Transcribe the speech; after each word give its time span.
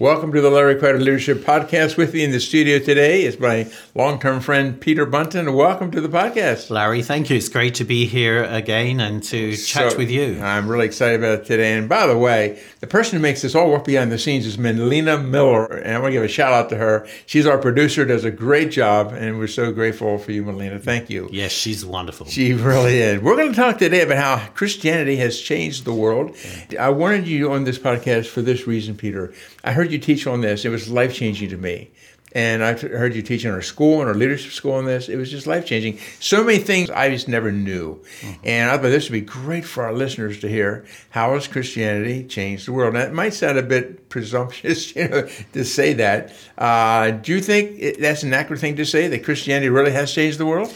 Welcome 0.00 0.32
to 0.34 0.40
the 0.40 0.48
Larry 0.48 0.76
Kreider 0.76 1.00
Leadership 1.00 1.38
Podcast. 1.38 1.96
With 1.96 2.14
me 2.14 2.22
in 2.22 2.30
the 2.30 2.38
studio 2.38 2.78
today 2.78 3.24
is 3.24 3.40
my 3.40 3.68
long-term 3.96 4.38
friend 4.38 4.80
Peter 4.80 5.04
Bunton. 5.04 5.52
Welcome 5.54 5.90
to 5.90 6.00
the 6.00 6.08
podcast, 6.08 6.70
Larry. 6.70 7.02
Thank 7.02 7.30
you. 7.30 7.36
It's 7.36 7.48
great 7.48 7.74
to 7.76 7.84
be 7.84 8.06
here 8.06 8.44
again 8.44 9.00
and 9.00 9.20
to 9.24 9.56
chat 9.56 9.90
So, 9.90 9.98
with 9.98 10.08
you. 10.08 10.40
I'm 10.40 10.68
really 10.68 10.86
excited 10.86 11.18
about 11.18 11.40
it 11.40 11.46
today. 11.46 11.76
And 11.76 11.88
by 11.88 12.06
the 12.06 12.16
way, 12.16 12.62
the 12.78 12.86
person 12.86 13.16
who 13.16 13.22
makes 13.22 13.42
this 13.42 13.56
all 13.56 13.72
work 13.72 13.84
behind 13.84 14.12
the 14.12 14.20
scenes 14.20 14.46
is 14.46 14.56
Melina 14.56 15.18
Miller, 15.18 15.64
and 15.66 15.96
I 15.96 15.98
want 15.98 16.10
to 16.10 16.12
give 16.12 16.22
a 16.22 16.28
shout 16.28 16.52
out 16.52 16.68
to 16.68 16.76
her. 16.76 17.04
She's 17.26 17.44
our 17.44 17.58
producer, 17.58 18.04
does 18.04 18.24
a 18.24 18.30
great 18.30 18.70
job, 18.70 19.12
and 19.12 19.36
we're 19.36 19.48
so 19.48 19.72
grateful 19.72 20.16
for 20.18 20.30
you, 20.30 20.44
Melina. 20.44 20.78
Thank 20.78 21.10
you. 21.10 21.28
Yes, 21.32 21.50
she's 21.50 21.84
wonderful. 21.84 22.26
She 22.28 22.52
really 22.52 23.00
is. 23.00 23.20
We're 23.20 23.34
going 23.34 23.50
to 23.50 23.56
talk 23.56 23.78
today 23.78 24.02
about 24.02 24.18
how 24.18 24.46
Christianity 24.54 25.16
has 25.16 25.40
changed 25.40 25.84
the 25.84 25.92
world. 25.92 26.36
I 26.78 26.90
wanted 26.90 27.26
you 27.26 27.50
on 27.50 27.64
this 27.64 27.80
podcast 27.80 28.26
for 28.26 28.42
this 28.42 28.68
reason, 28.68 28.96
Peter. 28.96 29.34
I 29.64 29.72
heard 29.72 29.87
you 29.90 29.98
teach 29.98 30.26
on 30.26 30.40
this. 30.40 30.64
It 30.64 30.70
was 30.70 30.88
life 30.88 31.14
changing 31.14 31.50
to 31.50 31.56
me. 31.56 31.90
And 32.32 32.62
I 32.62 32.74
heard 32.74 33.14
you 33.14 33.22
teach 33.22 33.46
in 33.46 33.52
our 33.52 33.62
school, 33.62 34.02
in 34.02 34.08
our 34.08 34.14
leadership 34.14 34.52
school 34.52 34.72
on 34.72 34.84
this. 34.84 35.08
It 35.08 35.16
was 35.16 35.30
just 35.30 35.46
life 35.46 35.64
changing. 35.64 35.98
So 36.20 36.44
many 36.44 36.58
things 36.58 36.90
I 36.90 37.08
just 37.08 37.26
never 37.26 37.50
knew. 37.50 38.02
And 38.44 38.70
I 38.70 38.74
thought 38.74 38.82
this 38.82 39.08
would 39.08 39.14
be 39.14 39.22
great 39.22 39.64
for 39.64 39.84
our 39.84 39.94
listeners 39.94 40.38
to 40.40 40.48
hear. 40.48 40.84
How 41.10 41.32
has 41.34 41.48
Christianity 41.48 42.24
changed 42.24 42.66
the 42.66 42.72
world? 42.72 42.94
Now, 42.94 43.00
it 43.00 43.14
might 43.14 43.32
sound 43.32 43.56
a 43.56 43.62
bit 43.62 44.10
presumptuous, 44.10 44.94
you 44.96 45.08
know, 45.08 45.28
to 45.54 45.64
say 45.64 45.94
that. 45.94 46.34
Uh, 46.58 47.12
do 47.12 47.32
you 47.32 47.40
think 47.40 47.78
it, 47.78 48.00
that's 48.00 48.22
an 48.22 48.34
accurate 48.34 48.60
thing 48.60 48.76
to 48.76 48.84
say, 48.84 49.08
that 49.08 49.24
Christianity 49.24 49.70
really 49.70 49.92
has 49.92 50.12
changed 50.12 50.38
the 50.38 50.46
world? 50.46 50.72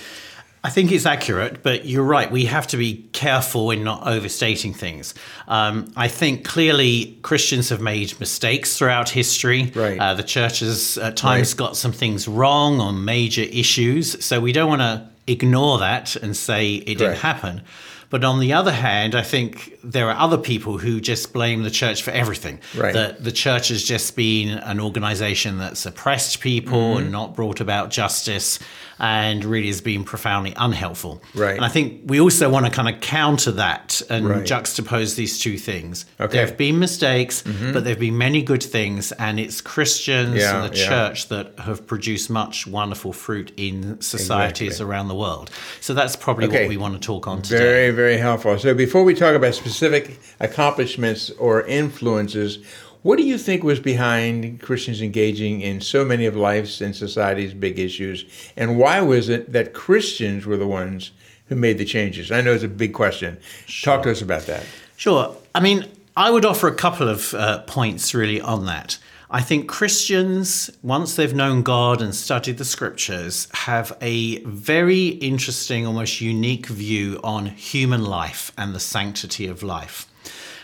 I 0.65 0.71
think 0.71 0.93
it's 0.93 1.07
accurate, 1.07 1.65
but 1.65 1.87
you're 1.87 2.05
right. 2.05 2.31
We 2.31 2.45
have 2.45 2.69
to 2.69 2.77
be 2.77 3.09
careful 3.13 3.73
in 3.73 3.83
not 3.83 4.07
overstating 4.07 4.73
things. 4.73 5.13
Um, 5.49 5.93
I 5.97 6.07
think 6.07 6.45
clearly 6.45 7.19
Christians 7.23 7.71
have 7.71 7.81
made 7.81 8.19
mistakes 8.21 8.79
throughout 8.79 9.09
history. 9.09 9.73
Right. 9.75 9.99
Uh, 9.99 10.15
the 10.15 10.23
church 10.23 10.61
has 10.61 10.99
at 10.99 11.17
times 11.17 11.51
Right. 11.53 11.59
got 11.59 11.77
some 11.77 11.91
things 11.93 12.29
wrong 12.29 12.81
on 12.81 13.05
major 13.05 13.43
issues. 13.43 14.25
So 14.25 14.39
we 14.39 14.53
don't 14.53 14.69
want 14.69 14.83
to 14.83 15.09
ignore 15.27 15.79
that 15.79 16.15
and 16.15 16.37
say 16.37 16.75
it 16.75 16.85
Correct. 16.85 16.99
didn't 16.99 17.17
happen. 17.19 17.63
But 18.09 18.25
on 18.25 18.41
the 18.41 18.53
other 18.53 18.73
hand, 18.73 19.15
I 19.15 19.23
think 19.23 19.79
there 19.83 20.11
are 20.11 20.19
other 20.19 20.37
people 20.37 20.77
who 20.77 21.01
just 21.01 21.33
blame 21.33 21.63
the 21.63 21.71
church 21.71 22.03
for 22.03 22.11
everything. 22.11 22.61
Right. 22.77 22.93
That 22.93 23.25
the 23.25 23.33
church 23.33 23.69
has 23.69 23.83
just 23.83 24.15
been 24.17 24.51
an 24.51 24.79
organization 24.81 25.57
that's 25.59 25.87
oppressed 25.87 26.41
people 26.41 26.79
Mm-hmm. 26.79 27.03
and 27.05 27.11
not 27.13 27.35
brought 27.35 27.61
about 27.61 27.91
justice 27.91 28.59
and 28.99 29.45
really 29.45 29.69
has 29.69 29.81
been 29.81 30.05
profoundly 30.05 30.53
unhelpful. 30.57 31.23
Right. 31.35 31.57
And 31.57 31.65
I 31.65 31.69
think 31.69 32.03
we 32.07 32.21
also 32.21 32.49
want 32.51 32.67
to 32.67 32.73
kind 32.73 32.89
of 32.95 33.01
counter 33.01 33.53
that 33.53 34.01
and 34.11 34.29
Right. 34.29 34.45
juxtapose 34.45 35.17
these 35.17 35.39
two 35.41 35.59
things. 35.59 36.05
Okay. 36.21 36.25
Mm-hmm. 36.25 36.33
There 36.33 36.47
have 36.47 36.57
been 36.57 36.79
mistakes, 36.79 37.43
but 37.43 37.85
there 37.85 37.93
have 37.93 38.01
been 38.01 38.19
many 38.19 38.43
good 38.43 38.63
things, 38.63 39.13
and 39.13 39.39
it's 39.41 39.61
Christians 39.61 40.37
Yeah, 40.37 40.63
and 40.65 40.73
the 40.73 40.79
yeah. 40.79 40.89
church 40.89 41.29
that 41.29 41.55
have 41.59 41.87
produced 41.87 42.31
much 42.31 42.67
wonderful 42.67 43.13
fruit 43.13 43.53
in 43.57 44.01
societies 44.01 44.73
Exactly. 44.73 44.91
around 44.91 45.09
the 45.09 45.15
world. 45.15 45.51
So 45.81 45.95
that's 45.95 46.17
probably 46.17 46.47
Okay. 46.47 46.63
what 46.63 46.69
we 46.69 46.77
want 46.77 46.95
to 46.95 47.01
talk 47.01 47.27
on 47.27 47.43
today. 47.43 47.59
Very, 47.59 47.91
very 47.91 48.17
helpful. 48.19 48.59
So 48.59 48.75
before 48.75 49.05
we 49.05 49.15
talk 49.15 49.35
about 49.35 49.55
specific 49.55 50.19
accomplishments 50.41 51.31
or 51.39 51.63
influences, 51.63 52.59
what 53.03 53.19
do 53.19 53.25
you 53.25 53.37
think 53.37 53.65
was 53.65 53.81
behind 53.81 54.61
Christians 54.61 55.03
engaging 55.03 55.61
in 55.61 55.81
so 55.81 56.05
many 56.05 56.25
of 56.27 56.37
life's 56.37 56.81
and 56.81 56.95
society's 56.95 57.53
big 57.53 57.79
issues? 57.79 58.25
And 58.57 58.79
why 58.79 59.01
was 59.01 59.29
it 59.29 59.53
that 59.53 59.75
Christians 59.75 60.47
were 60.47 60.57
the 60.57 60.67
ones 60.67 61.11
who 61.47 61.57
made 61.57 61.79
the 61.79 61.85
changes? 61.85 62.31
I 62.31 62.41
know 62.41 62.53
it's 62.53 62.63
a 62.63 62.69
big 62.69 62.95
question. 62.95 63.39
Talk 63.83 64.05
to 64.05 64.11
us 64.11 64.23
about 64.23 64.43
that. 64.43 64.65
Sure. 64.97 65.37
I 65.55 65.61
mean, 65.61 65.87
I 66.17 66.31
would 66.31 66.45
offer 66.45 66.69
a 66.69 66.75
couple 66.75 67.09
of 67.09 67.35
uh, 67.35 67.63
points 67.63 68.15
really 68.15 68.41
on 68.41 68.67
that. 68.67 68.99
I 69.35 69.41
think 69.41 69.67
Christians, 69.67 70.71
once 70.83 71.17
they've 71.17 71.35
known 71.35 71.63
God 71.63 72.03
and 72.03 72.15
studied 72.15 72.59
the 72.59 72.67
scriptures, 72.67 73.49
have 73.53 73.97
a 74.03 74.41
very 74.45 75.09
interesting, 75.09 75.87
almost 75.87 76.21
unique 76.21 76.67
view 76.67 77.19
on 77.25 77.47
human 77.47 78.05
life 78.05 78.53
and 78.59 78.75
the 78.75 78.81
sanctity 78.81 79.47
of 79.47 79.63
life. 79.63 80.07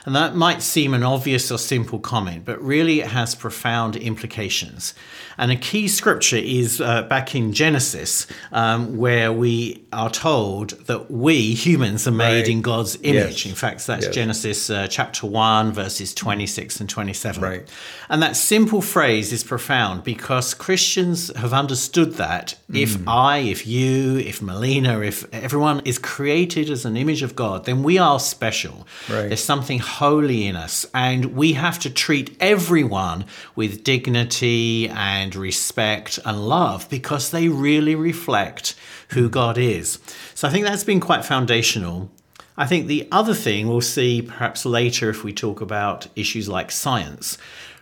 And 0.08 0.16
that 0.16 0.34
might 0.34 0.62
seem 0.62 0.94
an 0.94 1.02
obvious 1.02 1.52
or 1.52 1.58
simple 1.58 1.98
comment, 1.98 2.46
but 2.46 2.58
really 2.62 3.00
it 3.00 3.08
has 3.08 3.34
profound 3.34 3.94
implications. 3.94 4.94
And 5.36 5.50
a 5.52 5.56
key 5.56 5.86
scripture 5.86 6.38
is 6.38 6.80
uh, 6.80 7.02
back 7.02 7.34
in 7.34 7.52
Genesis, 7.52 8.26
um, 8.50 8.96
where 8.96 9.30
we 9.30 9.84
are 9.92 10.08
told 10.08 10.70
that 10.86 11.10
we 11.10 11.52
humans 11.54 12.08
are 12.08 12.10
made 12.10 12.38
Right. 12.41 12.48
in 12.48 12.62
God's 12.62 12.96
image. 13.02 13.44
Yes. 13.44 13.46
In 13.46 13.54
fact, 13.54 13.86
that's 13.86 14.06
Yes. 14.06 14.14
Genesis 14.14 14.70
uh, 14.70 14.86
chapter 14.88 15.26
1, 15.26 15.72
verses 15.72 16.14
26 16.14 16.80
and 16.80 16.88
27. 16.88 17.42
Right. 17.42 17.69
And 18.08 18.22
that 18.22 18.34
simple 18.34 18.80
phrase 18.80 19.30
is 19.30 19.44
profound 19.44 20.04
because 20.04 20.54
Christians 20.54 21.30
have 21.36 21.52
understood 21.52 22.14
that 22.14 22.54
if 22.72 22.96
Mm. 22.96 23.04
I, 23.08 23.38
if 23.40 23.66
you, 23.66 24.16
if 24.19 24.40
Melina, 24.40 25.00
if 25.00 25.26
everyone 25.34 25.82
is 25.84 25.98
created 25.98 26.70
as 26.70 26.86
an 26.86 26.96
image 26.96 27.22
of 27.22 27.36
God, 27.36 27.66
then 27.66 27.82
we 27.82 27.98
are 27.98 28.19
special. 28.19 28.86
Right. 29.10 29.28
There's 29.28 29.44
something 29.44 29.78
holy 29.98 30.47
in 30.47 30.54
us, 30.54 30.86
and 30.94 31.36
we 31.36 31.54
have 31.54 31.78
to 31.81 31.91
treat 31.91 32.36
everyone 32.38 33.25
with 33.56 33.82
dignity 33.82 34.88
and 34.88 35.34
respect 35.34 36.20
and 36.25 36.48
love 36.48 36.88
because 36.88 37.31
they 37.31 37.48
really 37.48 37.97
reflect 37.97 38.76
who 39.10 39.28
God 39.28 39.58
is. 39.58 39.98
So 40.34 40.47
I 40.47 40.53
think 40.53 40.64
that's 40.64 40.84
been 40.84 41.00
quite 41.00 41.25
foundational. 41.25 42.10
I 42.56 42.66
think 42.66 42.87
the 42.87 43.08
other 43.10 43.34
thing 43.34 43.66
we'll 43.66 43.81
see 43.81 44.22
perhaps 44.22 44.64
later 44.64 45.10
if 45.10 45.25
we 45.25 45.32
talk 45.32 45.60
about 45.60 46.06
issues 46.14 46.48
like 46.48 46.70
science. 46.70 47.37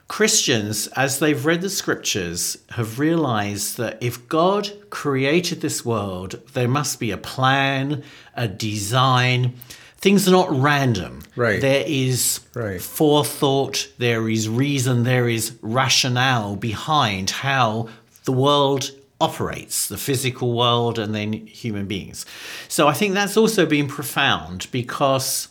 Christians, 0.09 0.87
as 0.89 1.19
they've 1.19 1.45
read 1.45 1.61
the 1.63 1.69
scriptures, 1.69 2.57
have 2.71 2.99
realized 2.99 3.77
that 3.77 3.99
if 4.01 4.29
God 4.29 4.71
created 4.89 5.61
this 5.61 5.85
world, 5.85 6.41
there 6.55 6.69
must 6.69 7.01
be 7.01 7.11
a 7.11 7.17
plan, 7.17 8.05
a 8.35 8.47
design. 8.47 9.55
Things 9.99 10.29
are 10.29 10.33
not 10.33 10.51
random. 10.51 11.23
Right. 11.37 11.61
There 11.61 11.85
is 11.87 12.41
Right. 12.55 12.81
forethought, 12.81 13.89
there 13.99 14.29
is 14.29 14.49
reason, 14.49 15.05
there 15.05 15.29
is 15.29 15.53
rationale 15.63 16.57
behind 16.57 17.31
how 17.31 17.89
the 18.25 18.33
world 18.33 18.91
operates, 19.21 19.89
the 19.89 19.97
physical 19.97 20.53
world 20.53 20.99
and 20.99 21.15
then 21.15 21.33
human 21.33 21.87
beings. 21.87 22.27
So 22.69 22.87
I 22.87 22.93
think 22.93 23.15
that's 23.15 23.37
also 23.37 23.65
been 23.65 23.89
profound 23.89 24.67
because 24.71 25.49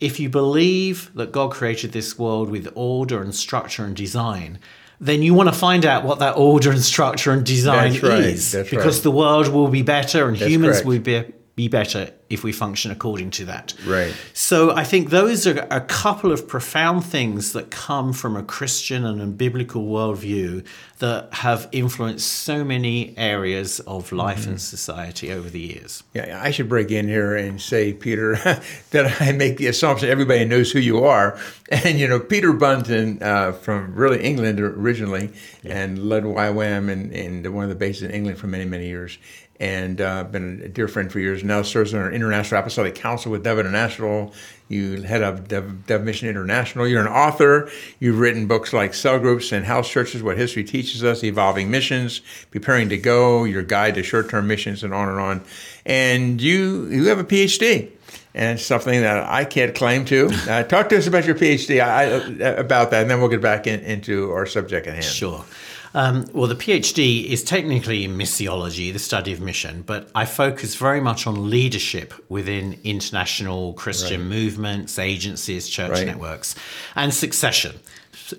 if 0.00 0.18
you 0.18 0.28
believe 0.28 1.10
that 1.14 1.30
God 1.30 1.52
created 1.52 1.92
this 1.92 2.18
world 2.18 2.50
with 2.50 2.68
order 2.74 3.22
and 3.22 3.34
structure 3.34 3.84
and 3.84 3.94
design, 3.94 4.58
then 5.00 5.22
you 5.22 5.34
want 5.34 5.48
to 5.48 5.54
find 5.54 5.84
out 5.86 6.04
what 6.04 6.18
that 6.18 6.36
order 6.36 6.70
and 6.70 6.82
structure 6.82 7.30
and 7.30 7.44
design 7.44 7.92
right. 8.00 8.20
is. 8.24 8.54
Because 8.54 8.96
right. 8.96 9.02
the 9.02 9.10
world 9.10 9.48
will 9.48 9.68
be 9.68 9.82
better 9.82 10.28
and 10.28 10.36
That's 10.36 10.50
humans 10.50 10.82
correct. 10.82 10.86
will 10.86 10.98
be, 10.98 11.32
be 11.56 11.68
better 11.68 12.10
if 12.28 12.42
we 12.42 12.50
function 12.50 12.90
according 12.90 13.30
to 13.30 13.44
that. 13.44 13.74
Right. 13.86 14.12
So 14.32 14.74
I 14.74 14.82
think 14.82 15.10
those 15.10 15.46
are 15.46 15.66
a 15.70 15.80
couple 15.80 16.32
of 16.32 16.48
profound 16.48 17.04
things 17.04 17.52
that 17.52 17.70
come 17.70 18.12
from 18.12 18.34
a 18.36 18.42
Christian 18.42 19.04
and 19.04 19.22
a 19.22 19.26
biblical 19.26 19.84
worldview 19.86 20.66
that 20.98 21.32
have 21.34 21.68
influenced 21.70 22.26
so 22.26 22.64
many 22.64 23.16
areas 23.16 23.78
of 23.80 24.10
life 24.10 24.34
Mm-hmm. 24.40 24.50
and 24.50 24.60
society 24.60 25.30
over 25.30 25.48
the 25.48 25.60
years. 25.60 26.02
Yeah, 26.12 26.40
I 26.42 26.50
should 26.50 26.68
break 26.68 26.90
in 26.90 27.06
here 27.06 27.36
and 27.36 27.60
say, 27.60 27.92
Peter, 27.92 28.34
that 28.90 29.20
I 29.20 29.30
make 29.32 29.58
the 29.58 29.68
assumption 29.68 30.08
everybody 30.08 30.44
knows 30.44 30.72
who 30.72 30.80
you 30.80 31.04
are. 31.04 31.38
And, 31.70 31.98
you 31.98 32.06
know, 32.06 32.20
Peter 32.20 32.52
Bunton 32.52 33.22
uh, 33.22 33.52
from 33.52 33.94
really 33.94 34.22
England 34.22 34.60
originally 34.60 35.30
and 35.64 35.98
led 36.10 36.24
YWAM 36.24 36.90
and, 36.90 37.10
and 37.12 37.54
one 37.54 37.64
of 37.64 37.70
the 37.70 37.74
bases 37.74 38.02
in 38.02 38.10
England 38.10 38.38
for 38.38 38.46
many, 38.48 38.66
many 38.66 38.86
years. 38.86 39.16
And 39.60 40.00
uh, 40.00 40.24
been 40.24 40.62
a 40.64 40.68
dear 40.68 40.88
friend 40.88 41.12
for 41.12 41.20
years. 41.20 41.44
Now 41.44 41.62
serves 41.62 41.94
on 41.94 42.00
our 42.00 42.10
International 42.10 42.60
Apostolic 42.60 42.96
Council 42.96 43.30
with 43.30 43.44
Dove 43.44 43.60
International. 43.60 44.34
You 44.68 45.02
head 45.02 45.22
up 45.22 45.46
Dev, 45.46 45.86
Dove 45.86 46.02
Mission 46.02 46.28
International. 46.28 46.88
You're 46.88 47.00
an 47.00 47.06
author. 47.06 47.70
You've 48.00 48.18
written 48.18 48.48
books 48.48 48.72
like 48.72 48.94
Cell 48.94 49.20
Groups 49.20 49.52
and 49.52 49.64
House 49.64 49.88
Churches, 49.88 50.24
What 50.24 50.36
History 50.38 50.64
Teaches 50.64 51.04
Us, 51.04 51.22
Evolving 51.22 51.70
Missions, 51.70 52.20
Preparing 52.50 52.88
to 52.88 52.96
Go, 52.98 53.44
Your 53.44 53.62
Guide 53.62 53.94
to 53.94 54.02
Short 54.02 54.28
Term 54.28 54.48
Missions, 54.48 54.82
and 54.82 54.92
on 54.92 55.08
and 55.08 55.20
on. 55.20 55.44
And 55.86 56.40
you, 56.42 56.86
you 56.88 57.06
have 57.06 57.20
a 57.20 57.24
PhD. 57.24 57.90
and 58.34 58.58
something 58.58 59.02
that 59.02 59.22
I 59.28 59.44
can't 59.44 59.74
claim 59.74 60.04
to. 60.06 60.30
Uh, 60.48 60.62
talk 60.62 60.88
to 60.90 60.98
us 60.98 61.06
about 61.06 61.24
your 61.24 61.34
PhD 61.36 61.80
I, 61.82 62.04
I, 62.04 62.48
about 62.58 62.90
that, 62.90 63.02
and 63.02 63.10
then 63.10 63.20
we'll 63.20 63.30
get 63.30 63.40
back 63.40 63.66
in, 63.66 63.80
into 63.80 64.30
our 64.32 64.46
subject 64.46 64.86
at 64.86 64.94
hand. 64.94 65.04
Sure. 65.04 65.44
Um, 65.94 66.26
well, 66.32 66.48
the 66.48 66.56
PhD 66.56 67.24
is 67.24 67.44
technically 67.44 68.04
in 68.04 68.18
missiology, 68.18 68.92
the 68.92 68.98
study 68.98 69.32
of 69.32 69.40
mission, 69.40 69.82
but 69.82 70.10
I 70.14 70.24
focus 70.24 70.74
very 70.74 71.00
much 71.00 71.26
on 71.26 71.50
leadership 71.50 72.12
within 72.28 72.80
international 72.82 73.74
Christian 73.74 74.22
right. 74.22 74.28
movements, 74.28 74.98
agencies, 74.98 75.68
church 75.68 75.92
right. 75.92 76.06
networks, 76.06 76.56
and 76.94 77.14
succession 77.14 77.78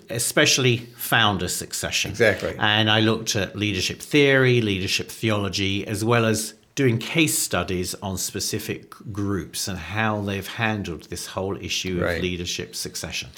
especially 0.09 0.77
founder 0.95 1.47
succession. 1.47 2.11
Exactly. 2.11 2.55
And 2.57 2.89
I 2.89 3.01
looked 3.01 3.35
at 3.35 3.55
leadership 3.55 4.01
theory, 4.01 4.61
leadership 4.61 5.09
theology, 5.09 5.85
as 5.85 6.03
well 6.03 6.25
as 6.25 6.55
doing 6.75 6.97
case 6.97 7.37
studies 7.37 7.95
on 7.95 8.17
specific 8.17 8.89
groups 9.11 9.67
and 9.67 9.77
how 9.77 10.21
they've 10.21 10.47
handled 10.47 11.03
this 11.03 11.27
whole 11.27 11.55
issue 11.57 12.03
right. 12.03 12.17
of 12.17 12.21
leadership 12.21 12.75
succession. 12.75 13.29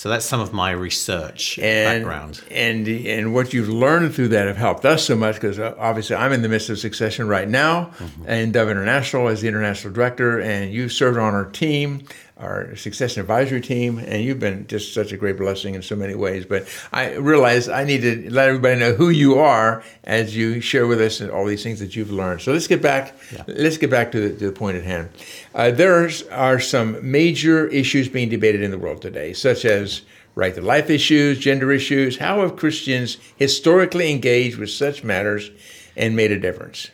So 0.00 0.08
that's 0.08 0.24
some 0.24 0.40
of 0.40 0.54
my 0.54 0.70
research 0.70 1.58
and, 1.58 2.04
background. 2.04 2.40
And 2.50 2.88
and 2.88 3.34
what 3.34 3.52
you've 3.52 3.68
learned 3.68 4.14
through 4.14 4.28
that 4.28 4.46
have 4.46 4.56
helped 4.56 4.86
us 4.86 5.04
so 5.04 5.14
much 5.14 5.34
because 5.34 5.58
uh, 5.58 5.74
obviously 5.78 6.16
I'm 6.16 6.32
in 6.32 6.40
the 6.40 6.48
midst 6.48 6.70
of 6.70 6.78
succession 6.78 7.28
right 7.28 7.46
now 7.46 7.92
mm-hmm. 7.98 8.24
and 8.26 8.50
Dove 8.50 8.70
International 8.70 9.28
as 9.28 9.42
the 9.42 9.48
international 9.48 9.92
director, 9.92 10.40
and 10.40 10.72
you've 10.72 10.92
served 10.92 11.18
on 11.18 11.34
our 11.34 11.44
team 11.44 12.06
our 12.40 12.74
succession 12.74 13.20
advisory 13.20 13.60
team, 13.60 13.98
and 13.98 14.24
you've 14.24 14.40
been 14.40 14.66
just 14.66 14.94
such 14.94 15.12
a 15.12 15.16
great 15.16 15.36
blessing 15.36 15.74
in 15.74 15.82
so 15.82 15.94
many 15.94 16.14
ways. 16.14 16.44
But 16.46 16.66
I 16.92 17.14
realize 17.14 17.68
I 17.68 17.84
need 17.84 18.00
to 18.00 18.30
let 18.30 18.48
everybody 18.48 18.80
know 18.80 18.94
who 18.94 19.10
you 19.10 19.38
are 19.38 19.82
as 20.04 20.34
you 20.34 20.60
share 20.60 20.86
with 20.86 21.00
us 21.00 21.20
and 21.20 21.30
all 21.30 21.46
these 21.46 21.62
things 21.62 21.80
that 21.80 21.94
you've 21.94 22.10
learned. 22.10 22.40
So 22.40 22.52
let's 22.52 22.66
get 22.66 22.82
back. 22.82 23.14
Yeah. 23.32 23.44
Let's 23.46 23.76
get 23.76 23.90
back 23.90 24.10
to 24.12 24.20
the, 24.20 24.38
to 24.38 24.46
the 24.46 24.52
point 24.52 24.76
at 24.78 24.84
hand. 24.84 25.10
Uh, 25.54 25.70
there 25.70 26.08
are 26.30 26.60
some 26.60 27.10
major 27.10 27.66
issues 27.68 28.08
being 28.08 28.28
debated 28.28 28.62
in 28.62 28.70
the 28.70 28.78
world 28.78 29.02
today, 29.02 29.32
such 29.32 29.64
as 29.64 30.02
right 30.34 30.54
to 30.54 30.62
life 30.62 30.88
issues, 30.90 31.38
gender 31.38 31.70
issues. 31.72 32.16
How 32.16 32.40
have 32.40 32.56
Christians 32.56 33.18
historically 33.36 34.10
engaged 34.10 34.58
with 34.58 34.70
such 34.70 35.04
matters 35.04 35.50
and 35.96 36.16
made 36.16 36.32
a 36.32 36.38
difference? 36.38 36.90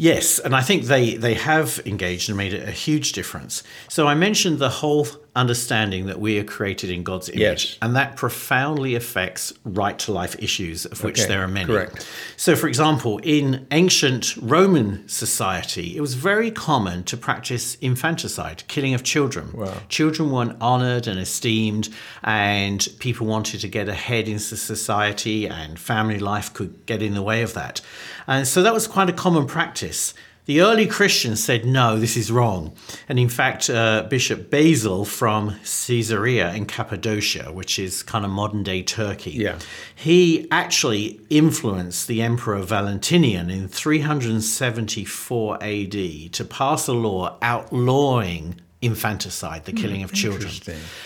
Yes, 0.00 0.38
and 0.38 0.56
I 0.56 0.62
think 0.62 0.84
they, 0.84 1.16
they 1.16 1.34
have 1.34 1.78
engaged 1.84 2.30
and 2.30 2.38
made 2.38 2.54
a 2.54 2.70
huge 2.70 3.12
difference. 3.12 3.62
So 3.90 4.06
I 4.06 4.14
mentioned 4.14 4.58
the 4.58 4.70
whole 4.70 5.06
understanding 5.36 6.06
that 6.06 6.20
we 6.20 6.38
are 6.38 6.44
created 6.44 6.90
in 6.90 7.02
God's 7.02 7.28
image, 7.28 7.40
yes. 7.40 7.78
and 7.82 7.94
that 7.96 8.16
profoundly 8.16 8.94
affects 8.94 9.52
right 9.64 9.98
to 10.00 10.12
life 10.12 10.36
issues, 10.38 10.86
of 10.86 11.02
which 11.04 11.20
okay, 11.20 11.28
there 11.28 11.42
are 11.42 11.48
many. 11.48 11.66
Correct. 11.66 12.06
So, 12.36 12.56
for 12.56 12.66
example, 12.66 13.20
in 13.22 13.66
ancient 13.70 14.36
Roman 14.36 15.06
society, 15.08 15.96
it 15.96 16.00
was 16.00 16.14
very 16.14 16.50
common 16.50 17.04
to 17.04 17.16
practice 17.16 17.76
infanticide, 17.80 18.64
killing 18.68 18.94
of 18.94 19.02
children. 19.02 19.52
Wow. 19.52 19.74
Children 19.88 20.30
weren't 20.30 20.56
honored 20.60 21.06
and 21.06 21.18
esteemed, 21.18 21.88
and 22.24 22.86
people 22.98 23.26
wanted 23.26 23.60
to 23.60 23.68
get 23.68 23.88
ahead 23.88 24.28
in 24.28 24.38
society, 24.38 25.46
and 25.46 25.78
family 25.78 26.18
life 26.18 26.52
could 26.52 26.86
get 26.86 27.02
in 27.02 27.14
the 27.14 27.22
way 27.22 27.42
of 27.42 27.54
that. 27.54 27.80
And 28.26 28.46
so 28.46 28.62
that 28.62 28.72
was 28.72 28.86
quite 28.86 29.08
a 29.08 29.12
common 29.12 29.46
practice. 29.46 30.14
The 30.50 30.62
early 30.62 30.88
Christians 30.88 31.40
said, 31.40 31.64
no, 31.64 31.96
this 31.96 32.16
is 32.16 32.32
wrong. 32.32 32.72
And 33.08 33.20
in 33.20 33.28
fact, 33.28 33.70
uh, 33.70 34.08
Bishop 34.10 34.50
Basil 34.50 35.04
from 35.04 35.54
Caesarea 35.60 36.52
in 36.52 36.66
Cappadocia, 36.66 37.52
which 37.52 37.78
is 37.78 38.02
kind 38.02 38.24
of 38.24 38.32
modern 38.32 38.64
day 38.64 38.82
Turkey, 38.82 39.30
yeah. 39.30 39.60
he 39.94 40.48
actually 40.50 41.20
influenced 41.30 42.08
the 42.08 42.20
Emperor 42.20 42.62
Valentinian 42.62 43.48
in 43.48 43.68
374 43.68 45.62
AD 45.62 46.32
to 46.32 46.44
pass 46.44 46.88
a 46.88 46.94
law 46.94 47.38
outlawing 47.40 48.60
infanticide, 48.82 49.66
the 49.66 49.72
killing 49.72 50.02
of 50.02 50.12
children. 50.12 50.50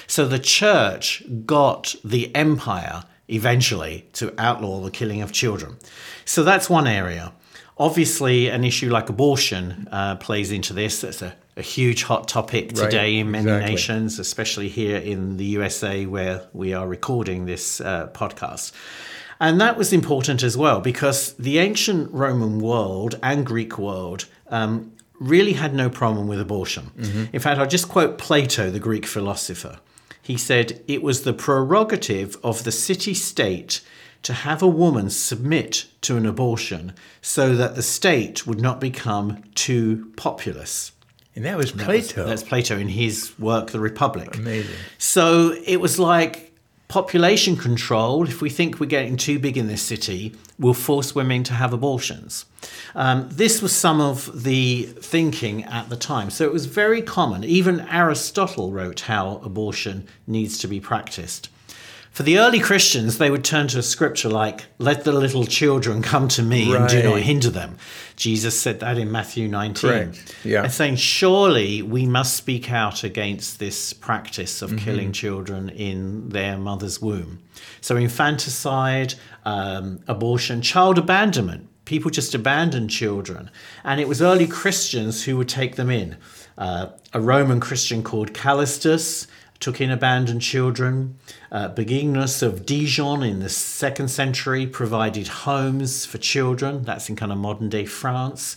So 0.06 0.26
the 0.26 0.38
church 0.38 1.22
got 1.44 1.94
the 2.02 2.34
empire 2.34 3.02
eventually 3.28 4.08
to 4.14 4.32
outlaw 4.38 4.80
the 4.80 4.90
killing 4.90 5.20
of 5.20 5.32
children. 5.32 5.76
So 6.24 6.42
that's 6.42 6.70
one 6.70 6.86
area. 6.86 7.34
Obviously, 7.76 8.48
an 8.48 8.64
issue 8.64 8.90
like 8.90 9.08
abortion 9.08 9.88
uh, 9.90 10.16
plays 10.16 10.52
into 10.52 10.72
this. 10.72 11.02
It's 11.02 11.22
a, 11.22 11.34
a 11.56 11.62
huge 11.62 12.04
hot 12.04 12.28
topic 12.28 12.68
today 12.70 13.16
right, 13.16 13.20
in 13.20 13.30
many 13.32 13.50
exactly. 13.50 13.70
nations, 13.72 14.18
especially 14.18 14.68
here 14.68 14.98
in 14.98 15.36
the 15.36 15.44
USA 15.44 16.06
where 16.06 16.46
we 16.52 16.72
are 16.72 16.86
recording 16.86 17.46
this 17.46 17.80
uh, 17.80 18.08
podcast. 18.08 18.72
And 19.40 19.60
that 19.60 19.76
was 19.76 19.92
important 19.92 20.42
as 20.42 20.56
well 20.56 20.80
because 20.80 21.32
the 21.34 21.58
ancient 21.58 22.12
Roman 22.12 22.60
world 22.60 23.18
and 23.22 23.44
Greek 23.44 23.76
world 23.76 24.26
um, 24.48 24.92
really 25.18 25.54
had 25.54 25.74
no 25.74 25.90
problem 25.90 26.28
with 26.28 26.40
abortion. 26.40 26.92
Mm-hmm. 26.96 27.24
In 27.34 27.40
fact, 27.40 27.58
I'll 27.58 27.66
just 27.66 27.88
quote 27.88 28.18
Plato, 28.18 28.70
the 28.70 28.78
Greek 28.78 29.06
philosopher. 29.06 29.80
He 30.22 30.36
said, 30.36 30.82
It 30.86 31.02
was 31.02 31.22
the 31.22 31.32
prerogative 31.32 32.36
of 32.42 32.64
the 32.64 32.72
city 32.72 33.14
state 33.14 33.82
to 34.24 34.32
have 34.32 34.62
a 34.62 34.68
woman 34.68 35.10
submit 35.10 35.86
to 36.00 36.16
an 36.16 36.26
abortion 36.26 36.92
so 37.22 37.54
that 37.54 37.76
the 37.76 37.82
state 37.82 38.46
would 38.46 38.60
not 38.60 38.80
become 38.80 39.44
too 39.54 40.12
populous. 40.16 40.92
And 41.36 41.44
that 41.44 41.56
was 41.56 41.72
Plato. 41.72 42.24
That 42.24 42.30
was, 42.30 42.40
that's 42.40 42.48
Plato 42.48 42.78
in 42.78 42.88
his 42.88 43.38
work, 43.38 43.70
The 43.70 43.80
Republic. 43.80 44.36
Amazing. 44.36 44.76
So 44.98 45.54
it 45.64 45.76
was 45.76 45.98
like 45.98 46.52
population 46.88 47.56
control. 47.56 48.26
If 48.26 48.40
we 48.40 48.50
think 48.50 48.78
we're 48.78 48.86
getting 48.86 49.16
too 49.16 49.38
big 49.38 49.58
in 49.58 49.66
this 49.66 49.82
city, 49.82 50.34
we'll 50.58 50.74
force 50.74 51.14
women 51.14 51.42
to 51.44 51.54
have 51.54 51.72
abortions. 51.72 52.46
Um, 52.94 53.28
this 53.30 53.60
was 53.60 53.74
some 53.74 54.00
of 54.00 54.44
the 54.44 54.84
thinking 54.84 55.64
at 55.64 55.88
the 55.88 55.96
time. 55.96 56.30
So 56.30 56.44
it 56.44 56.52
was 56.52 56.66
very 56.66 57.02
common. 57.02 57.44
Even 57.44 57.80
Aristotle 57.80 58.72
wrote 58.72 59.00
how 59.00 59.38
abortion 59.44 60.06
needs 60.26 60.56
to 60.58 60.68
be 60.68 60.80
practiced. 60.80 61.50
For 62.14 62.22
the 62.22 62.38
early 62.38 62.60
Christians, 62.60 63.18
they 63.18 63.28
would 63.28 63.42
turn 63.42 63.66
to 63.68 63.78
a 63.80 63.82
scripture 63.82 64.28
like, 64.28 64.66
Let 64.78 65.02
the 65.02 65.10
little 65.10 65.44
children 65.46 66.00
come 66.00 66.28
to 66.28 66.44
me 66.44 66.72
right. 66.72 66.82
and 66.82 66.88
do 66.88 67.02
not 67.02 67.18
hinder 67.18 67.50
them. 67.50 67.76
Jesus 68.14 68.58
said 68.58 68.78
that 68.78 68.98
in 68.98 69.10
Matthew 69.10 69.48
19. 69.48 69.90
Correct. 69.90 70.36
Yeah. 70.44 70.62
And 70.62 70.72
saying, 70.72 70.94
Surely 70.94 71.82
we 71.82 72.06
must 72.06 72.36
speak 72.36 72.70
out 72.70 73.02
against 73.02 73.58
this 73.58 73.92
practice 73.92 74.62
of 74.62 74.70
mm-hmm. 74.70 74.84
killing 74.84 75.12
children 75.12 75.68
in 75.70 76.28
their 76.28 76.56
mother's 76.56 77.02
womb. 77.02 77.42
So, 77.80 77.96
infanticide, 77.96 79.14
um, 79.44 79.98
abortion, 80.06 80.62
child 80.62 80.98
abandonment. 80.98 81.68
People 81.84 82.12
just 82.12 82.32
abandon 82.32 82.86
children. 82.86 83.50
And 83.82 84.00
it 84.00 84.06
was 84.06 84.22
early 84.22 84.46
Christians 84.46 85.24
who 85.24 85.36
would 85.36 85.48
take 85.48 85.74
them 85.74 85.90
in. 85.90 86.16
Uh, 86.56 86.90
a 87.12 87.20
Roman 87.20 87.58
Christian 87.58 88.04
called 88.04 88.32
Callistus 88.32 89.26
took 89.60 89.80
in 89.80 89.90
abandoned 89.90 90.42
children. 90.42 91.18
Uh, 91.50 91.68
of 91.68 92.66
Dijon 92.66 93.22
in 93.22 93.40
the 93.40 93.48
second 93.48 94.08
century 94.08 94.66
provided 94.66 95.28
homes 95.28 96.04
for 96.06 96.18
children. 96.18 96.82
That's 96.82 97.08
in 97.08 97.16
kind 97.16 97.32
of 97.32 97.38
modern 97.38 97.68
day 97.68 97.86
France. 97.86 98.56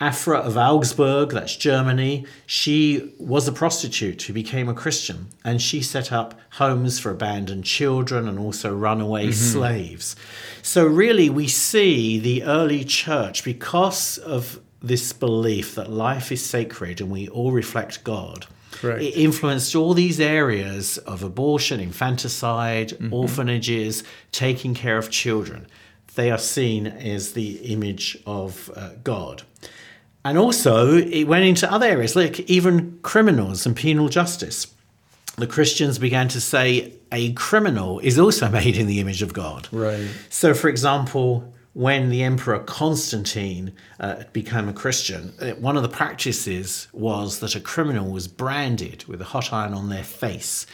Afra 0.00 0.38
of 0.38 0.56
Augsburg, 0.56 1.30
that's 1.30 1.56
Germany, 1.56 2.26
she 2.46 3.14
was 3.18 3.46
a 3.46 3.52
prostitute 3.52 4.22
who 4.22 4.32
became 4.32 4.68
a 4.68 4.74
Christian 4.74 5.28
and 5.44 5.62
she 5.62 5.82
set 5.82 6.12
up 6.12 6.38
homes 6.54 6.98
for 6.98 7.12
abandoned 7.12 7.64
children 7.64 8.26
and 8.26 8.38
also 8.38 8.74
runaway 8.74 9.26
mm-hmm. 9.26 9.32
slaves. 9.32 10.16
So, 10.62 10.84
really, 10.84 11.30
we 11.30 11.46
see 11.46 12.18
the 12.18 12.42
early 12.42 12.84
church, 12.84 13.44
because 13.44 14.18
of 14.18 14.60
this 14.82 15.12
belief 15.12 15.76
that 15.76 15.90
life 15.90 16.30
is 16.32 16.44
sacred 16.44 17.00
and 17.00 17.10
we 17.10 17.28
all 17.28 17.52
reflect 17.52 18.04
God, 18.04 18.46
Correct. 18.74 19.02
It 19.02 19.16
influenced 19.16 19.74
all 19.76 19.94
these 19.94 20.18
areas 20.18 20.98
of 20.98 21.22
abortion, 21.22 21.78
infanticide, 21.80 22.88
mm-hmm. 22.90 23.14
orphanages, 23.14 24.02
taking 24.32 24.74
care 24.74 24.98
of 24.98 25.10
children. 25.10 25.66
They 26.16 26.30
are 26.30 26.38
seen 26.38 26.86
as 26.86 27.32
the 27.32 27.56
image 27.72 28.18
of 28.26 28.70
uh, 28.74 28.90
God. 29.02 29.42
And 30.24 30.38
also, 30.38 30.96
it 30.96 31.24
went 31.24 31.44
into 31.44 31.70
other 31.70 31.86
areas, 31.86 32.16
like 32.16 32.40
even 32.40 32.98
criminals 33.02 33.64
and 33.64 33.76
penal 33.76 34.08
justice. 34.08 34.66
The 35.36 35.46
Christians 35.46 35.98
began 35.98 36.28
to 36.28 36.40
say 36.40 36.94
a 37.12 37.32
criminal 37.34 38.00
is 38.00 38.18
also 38.18 38.48
made 38.60 38.76
in 38.76 38.86
the 38.86 39.00
image 39.00 39.22
of 39.22 39.32
God. 39.32 39.68
Right. 39.70 40.08
So, 40.30 40.52
for 40.52 40.68
example, 40.68 41.53
when 41.74 42.08
the 42.08 42.22
Emperor 42.22 42.60
Constantine 42.60 43.72
uh, 43.98 44.22
became 44.32 44.68
a 44.68 44.72
Christian, 44.72 45.34
uh, 45.40 45.50
one 45.52 45.76
of 45.76 45.82
the 45.82 45.88
practices 45.88 46.88
was 46.92 47.40
that 47.40 47.56
a 47.56 47.60
criminal 47.60 48.10
was 48.10 48.28
branded 48.28 49.04
with 49.04 49.20
a 49.20 49.24
hot 49.24 49.52
iron 49.52 49.74
on 49.74 49.88
their 49.90 50.04
face. 50.04 50.66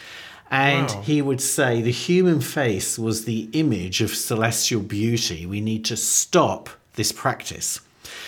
And 0.51 0.89
wow. 0.89 1.01
he 1.03 1.23
would 1.23 1.41
say 1.41 1.81
the 1.81 1.91
human 1.91 2.41
face 2.41 2.99
was 2.99 3.25
the 3.25 3.49
image 3.53 4.03
of 4.03 4.11
celestial 4.11 4.83
beauty. 4.83 5.47
We 5.47 5.61
need 5.61 5.85
to 5.87 5.97
stop 5.97 6.69
this 6.95 7.13
practice. 7.13 7.81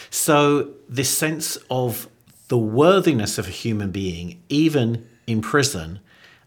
So, 0.08 0.70
this 0.88 1.10
sense 1.16 1.58
of 1.70 2.08
the 2.48 2.58
worthiness 2.58 3.38
of 3.38 3.48
a 3.48 3.50
human 3.50 3.90
being, 3.90 4.40
even 4.48 5.08
in 5.26 5.40
prison, 5.40 6.00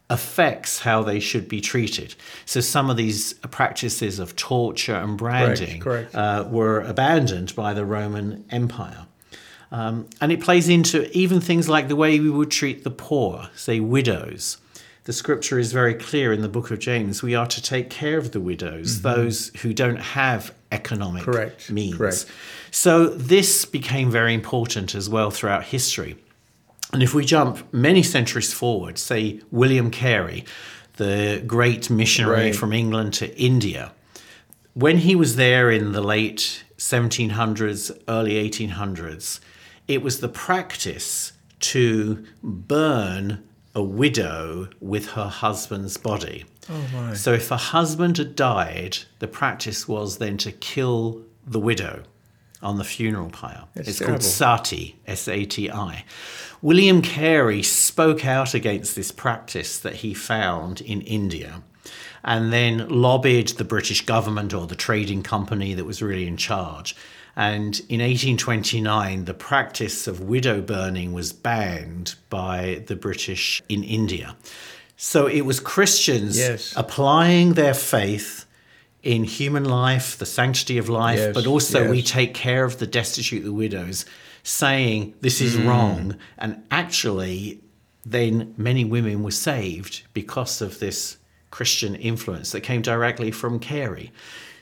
affects 0.10 0.80
how 0.80 1.02
they 1.02 1.20
should 1.20 1.48
be 1.48 1.60
treated. 1.60 2.16
So 2.46 2.62
some 2.62 2.90
of 2.90 2.98
these 2.98 3.34
practices 3.34 4.20
of 4.20 4.36
torture 4.36 4.96
and 4.96 5.18
branding 5.18 5.80
correct, 5.80 6.12
correct. 6.12 6.16
Uh, 6.16 6.48
were 6.50 6.82
abandoned 6.82 7.56
by 7.56 7.74
the 7.74 7.86
Roman 7.86 8.46
Empire. 8.52 9.08
Um, 9.72 10.08
and 10.22 10.32
it 10.32 10.42
plays 10.42 10.70
into 10.70 11.10
even 11.18 11.42
things 11.42 11.68
like 11.68 11.88
the 11.88 11.96
way 11.96 12.20
we 12.20 12.30
would 12.30 12.52
treat 12.52 12.84
the 12.84 12.92
poor, 12.92 13.50
say 13.56 13.80
widows. 13.80 14.58
The 15.06 15.14
scripture 15.14 15.60
is 15.60 15.72
very 15.72 15.94
clear 15.94 16.34
in 16.34 16.42
the 16.42 16.50
book 16.50 16.72
of 16.72 16.80
James. 16.80 17.22
We 17.22 17.36
are 17.36 17.46
to 17.48 17.62
take 17.62 17.90
care 17.90 18.18
of 18.18 18.32
the 18.32 18.40
widows, 18.40 19.02
those 19.02 19.52
who 19.62 19.74
don't 19.74 20.00
have 20.00 20.54
economic 20.72 21.24
Correct, 21.24 21.70
means. 21.70 21.96
correct. 21.96 22.26
So 22.72 23.10
this 23.10 23.66
became 23.66 24.10
very 24.10 24.34
important 24.34 24.96
as 24.96 25.08
well 25.08 25.30
throughout 25.30 25.66
history. 25.66 26.16
And 26.96 27.04
if 27.04 27.14
we 27.14 27.26
jump 27.26 27.74
many 27.74 28.02
centuries 28.02 28.54
forward, 28.54 28.98
say 28.98 29.42
William 29.52 29.92
Carey, 29.92 30.46
the 30.96 31.44
great 31.46 31.90
missionary 31.90 32.46
Right. 32.46 32.56
from 32.56 32.72
England 32.72 33.14
to 33.16 33.38
India, 33.38 33.92
when 34.76 35.00
he 35.00 35.14
was 35.14 35.36
there 35.36 35.70
in 35.70 35.92
the 35.92 36.00
late 36.00 36.64
1700s, 36.78 37.92
early 38.08 38.36
1800s, 38.50 39.42
it 39.90 40.02
was 40.02 40.22
the 40.22 40.30
practice 40.30 41.34
to 41.60 42.26
burn 42.42 43.44
a 43.74 43.84
widow 43.84 44.70
with 44.80 45.10
her 45.18 45.28
husband's 45.28 45.98
body. 45.98 46.46
Oh 46.70 46.82
my. 46.94 47.14
So 47.14 47.34
if 47.34 47.52
a 47.52 47.58
husband 47.58 48.18
had 48.20 48.38
died, 48.38 49.00
the 49.20 49.28
practice 49.28 49.86
was 49.86 50.18
then 50.20 50.38
to 50.38 50.52
kill 50.54 51.24
the 51.46 51.60
widow 51.60 52.04
on 52.62 52.78
the 52.78 52.86
funeral 52.86 53.30
pile. 53.30 53.68
That's 53.76 53.90
it's 53.90 54.00
called 54.00 54.24
sati, 54.24 54.96
S 55.06 55.28
A 55.28 55.44
T 55.44 55.70
I. 55.70 56.06
William 56.62 57.02
Carey 57.02 57.62
spoke 57.62 58.26
out 58.26 58.54
against 58.54 58.96
this 58.96 59.12
practice 59.12 59.78
that 59.80 59.98
he 59.98 60.14
found 60.14 60.82
in 60.82 61.02
India 61.02 61.62
and 62.24 62.52
then 62.52 62.88
lobbied 62.90 63.50
the 63.50 63.64
British 63.64 64.06
government 64.06 64.54
or 64.54 64.66
the 64.66 64.76
trading 64.76 65.22
company 65.22 65.74
that 65.76 65.86
was 65.86 66.02
really 66.02 66.28
in 66.28 66.38
charge. 66.38 66.96
And 67.36 67.80
in 67.90 68.00
1829, 68.00 69.26
the 69.26 69.34
practice 69.34 70.08
of 70.08 70.22
widow 70.22 70.62
burning 70.62 71.14
was 71.14 71.34
banned 71.34 72.16
by 72.30 72.84
the 72.88 72.96
British 72.96 73.62
in 73.70 73.84
India. 73.84 74.36
So 74.98 75.28
it 75.28 75.42
was 75.42 75.60
Christians 75.60 76.38
Yes. 76.38 76.74
applying 76.78 77.54
their 77.54 77.74
faith 77.74 78.46
in 79.04 79.26
human 79.26 79.66
life, 79.66 80.18
the 80.18 80.26
sanctity 80.26 80.78
of 80.78 80.90
life, 80.90 81.20
Yes, 81.20 81.34
but 81.36 81.46
also 81.46 81.90
we 81.90 82.02
take 82.02 82.34
care 82.34 82.64
of 82.64 82.80
the 82.80 82.88
destitute, 82.88 83.44
the 83.44 83.54
widows, 83.54 84.06
saying 84.46 85.14
this 85.22 85.42
is 85.42 85.58
wrong. 85.58 86.16
And 86.38 86.64
actually, 86.72 87.60
then 88.06 88.54
many 88.58 88.86
women 88.86 89.24
were 89.24 89.32
saved 89.32 90.04
because 90.14 90.62
of 90.62 90.80
this 90.80 91.18
Christian 91.50 91.96
influence 91.96 92.52
that 92.52 92.62
came 92.62 92.82
directly 92.82 93.32
from 93.32 93.60
Carey. 93.60 94.12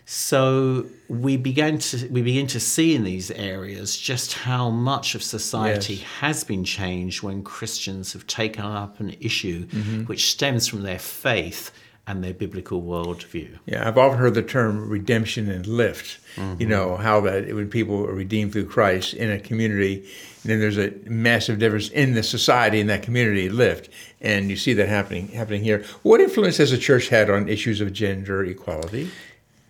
So 0.05 0.85
we 1.07 1.37
began 1.37 1.77
to 1.79 2.07
we 2.09 2.21
begin 2.21 2.47
to 2.47 2.59
see 2.59 2.93
in 2.95 3.03
these 3.03 3.31
areas 3.31 3.97
just 3.97 4.33
how 4.33 4.69
much 4.69 5.15
of 5.15 5.23
society 5.23 5.95
Yes. 5.95 6.03
has 6.19 6.43
been 6.43 6.63
changed 6.65 7.23
when 7.23 7.41
Christians 7.43 8.13
have 8.13 8.27
taken 8.27 8.65
up 8.65 8.99
an 8.99 9.15
issue 9.21 9.65
Mm-hmm. 9.67 10.03
which 10.03 10.29
stems 10.31 10.67
from 10.67 10.81
their 10.83 10.99
faith 10.99 11.71
and 12.05 12.23
their 12.23 12.33
biblical 12.33 12.81
worldview. 12.81 13.57
Yeah, 13.65 13.87
I've 13.87 13.97
often 13.97 14.17
heard 14.17 14.33
the 14.33 14.43
term 14.43 14.89
redemption 14.89 15.49
and 15.49 15.65
lift. 15.65 16.19
You 16.59 16.65
know 16.65 16.97
how 16.97 17.21
that 17.21 17.53
when 17.53 17.69
people 17.69 18.05
are 18.05 18.13
redeemed 18.13 18.53
through 18.53 18.65
Christ 18.65 19.13
in 19.13 19.29
a 19.29 19.39
community, 19.39 20.09
then 20.43 20.59
there's 20.59 20.79
a 20.79 20.91
massive 21.05 21.59
difference 21.59 21.89
in 21.89 22.15
the 22.15 22.23
society 22.23 22.79
in 22.79 22.87
that 22.87 23.03
community 23.03 23.49
lift, 23.49 23.89
and 24.19 24.49
you 24.49 24.57
see 24.57 24.73
that 24.73 24.89
happening 24.89 25.27
happening 25.29 25.63
here. 25.63 25.85
What 26.01 26.19
influence 26.21 26.57
has 26.57 26.71
the 26.71 26.77
church 26.77 27.09
had 27.09 27.29
on 27.29 27.47
issues 27.47 27.81
of 27.81 27.93
gender 27.93 28.43
equality? 28.43 29.11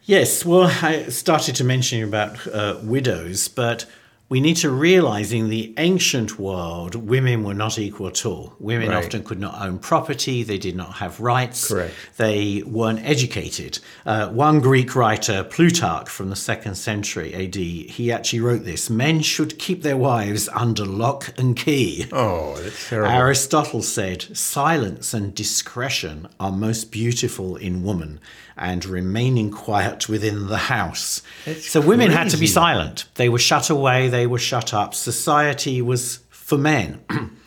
Yes, 0.05 0.45
well, 0.45 0.71
I 0.81 1.03
started 1.09 1.55
to 1.57 1.63
mention 1.63 2.03
about 2.03 2.47
uh, 2.47 2.79
widows, 2.81 3.47
but 3.47 3.85
we 4.29 4.39
need 4.39 4.55
to 4.57 4.69
realize 4.71 5.31
in 5.31 5.49
the 5.49 5.73
ancient 5.77 6.39
world, 6.39 6.95
women 6.95 7.43
were 7.43 7.53
not 7.53 7.77
equal 7.77 8.07
at 8.07 8.25
all. 8.25 8.53
Women 8.59 8.89
Right. 8.89 9.05
often 9.05 9.23
could 9.23 9.39
not 9.39 9.61
own 9.61 9.77
property, 9.77 10.41
they 10.41 10.57
did 10.57 10.75
not 10.75 10.93
have 10.93 11.19
rights, 11.19 11.67
Correct. 11.67 11.93
they 12.17 12.63
weren't 12.65 13.01
educated. 13.03 13.77
Uh, 14.05 14.29
one 14.29 14.59
Greek 14.59 14.95
writer, 14.95 15.43
Plutarch 15.43 16.09
from 16.09 16.29
the 16.31 16.35
second 16.35 16.75
century 16.75 17.33
AD, 17.35 17.53
he 17.55 18.11
actually 18.11 18.39
wrote 18.39 18.63
this 18.65 18.89
Men 18.89 19.21
should 19.21 19.59
keep 19.59 19.83
their 19.83 19.97
wives 19.97 20.49
under 20.53 20.85
lock 20.85 21.31
and 21.37 21.55
key. 21.55 22.07
Oh, 22.11 22.55
that's 22.59 22.89
terrible. 22.89 23.11
Aristotle 23.11 23.83
said, 23.83 24.35
Silence 24.35 25.13
and 25.13 25.35
discretion 25.35 26.27
are 26.39 26.51
most 26.51 26.91
beautiful 26.91 27.55
in 27.57 27.83
woman, 27.83 28.19
and 28.57 28.85
remaining 28.85 29.51
quiet 29.51 30.07
within 30.07 30.47
the 30.47 30.57
house. 30.57 31.21
That's 31.45 31.69
so 31.69 31.81
women 31.81 32.11
had 32.11 32.29
to 32.31 32.37
be 32.37 32.47
silent. 32.47 33.05
They 33.15 33.29
were 33.29 33.39
shut 33.39 33.69
away, 33.69 34.09
they 34.09 34.27
were 34.27 34.39
shut 34.39 34.73
up. 34.73 34.93
Society 34.93 35.81
was 35.81 36.19
for 36.29 36.57
men. 36.57 37.03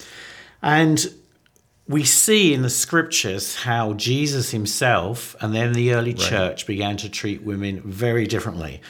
and 0.63 1.07
we 1.89 2.05
see 2.05 2.53
in 2.53 2.63
the 2.63 2.71
scriptures 2.71 3.57
how 3.57 3.93
Jesus 3.93 4.51
himself 4.51 5.37
and 5.41 5.55
then 5.55 5.73
the 5.73 5.95
early 5.95 6.15
church 6.15 6.67
began 6.67 6.97
to 6.97 7.09
treat 7.09 7.43
women 7.43 7.81
very 7.83 8.27
differently. 8.27 8.81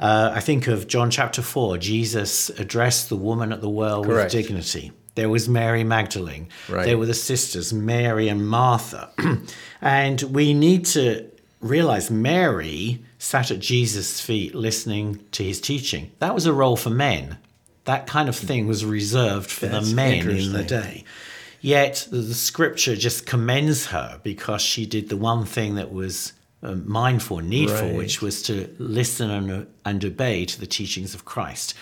Uh, 0.00 0.32
I 0.34 0.40
think 0.40 0.66
of 0.66 0.86
John 0.86 1.10
chapter 1.10 1.42
4, 1.42 1.78
Jesus 1.78 2.48
addressed 2.50 3.08
the 3.08 3.16
woman 3.16 3.52
at 3.52 3.60
the 3.60 3.68
well 3.68 4.02
Correct. 4.02 4.32
with 4.32 4.46
dignity. 4.46 4.92
There 5.16 5.28
was 5.28 5.48
Mary 5.48 5.84
Magdalene. 5.84 6.48
Right. 6.68 6.84
There 6.84 6.98
were 6.98 7.06
the 7.06 7.14
sisters, 7.14 7.72
Mary 7.72 8.28
and 8.28 8.46
Martha. 8.46 9.10
and 9.80 10.22
we 10.22 10.52
need 10.52 10.84
to 10.86 11.30
realize 11.68 12.10
Mary 12.10 13.02
sat 13.18 13.50
at 13.50 13.60
Jesus' 13.60 14.20
feet 14.20 14.54
listening 14.54 15.20
to 15.32 15.42
his 15.44 15.60
teaching. 15.60 16.10
That 16.18 16.34
was 16.34 16.46
a 16.46 16.52
role 16.52 16.76
for 16.76 16.90
men. 16.90 17.38
That 17.84 18.06
kind 18.06 18.28
of 18.28 18.36
thing 18.36 18.66
was 18.66 18.84
reserved 18.84 19.50
for 19.50 19.66
That's 19.66 19.90
the 19.90 19.94
men 19.96 20.28
in 20.28 20.52
the 20.52 20.64
day. 20.64 21.04
Yet 21.60 22.08
the 22.10 22.34
scripture 22.34 22.96
just 22.96 23.26
commends 23.26 23.86
her 23.86 24.20
because 24.22 24.62
she 24.62 24.86
did 24.86 25.08
the 25.08 25.16
one 25.16 25.44
thing 25.44 25.76
that 25.76 25.92
was 25.92 26.32
um, 26.62 26.88
mindful 26.90 27.38
and 27.38 27.48
needful, 27.50 27.88
Right. 27.88 27.96
which 27.96 28.20
was 28.22 28.42
to 28.42 28.74
listen 28.78 29.30
and, 29.30 29.66
and 29.84 30.04
obey 30.04 30.44
to 30.46 30.60
the 30.60 30.66
teachings 30.66 31.14
of 31.14 31.24
Christ. 31.24 31.74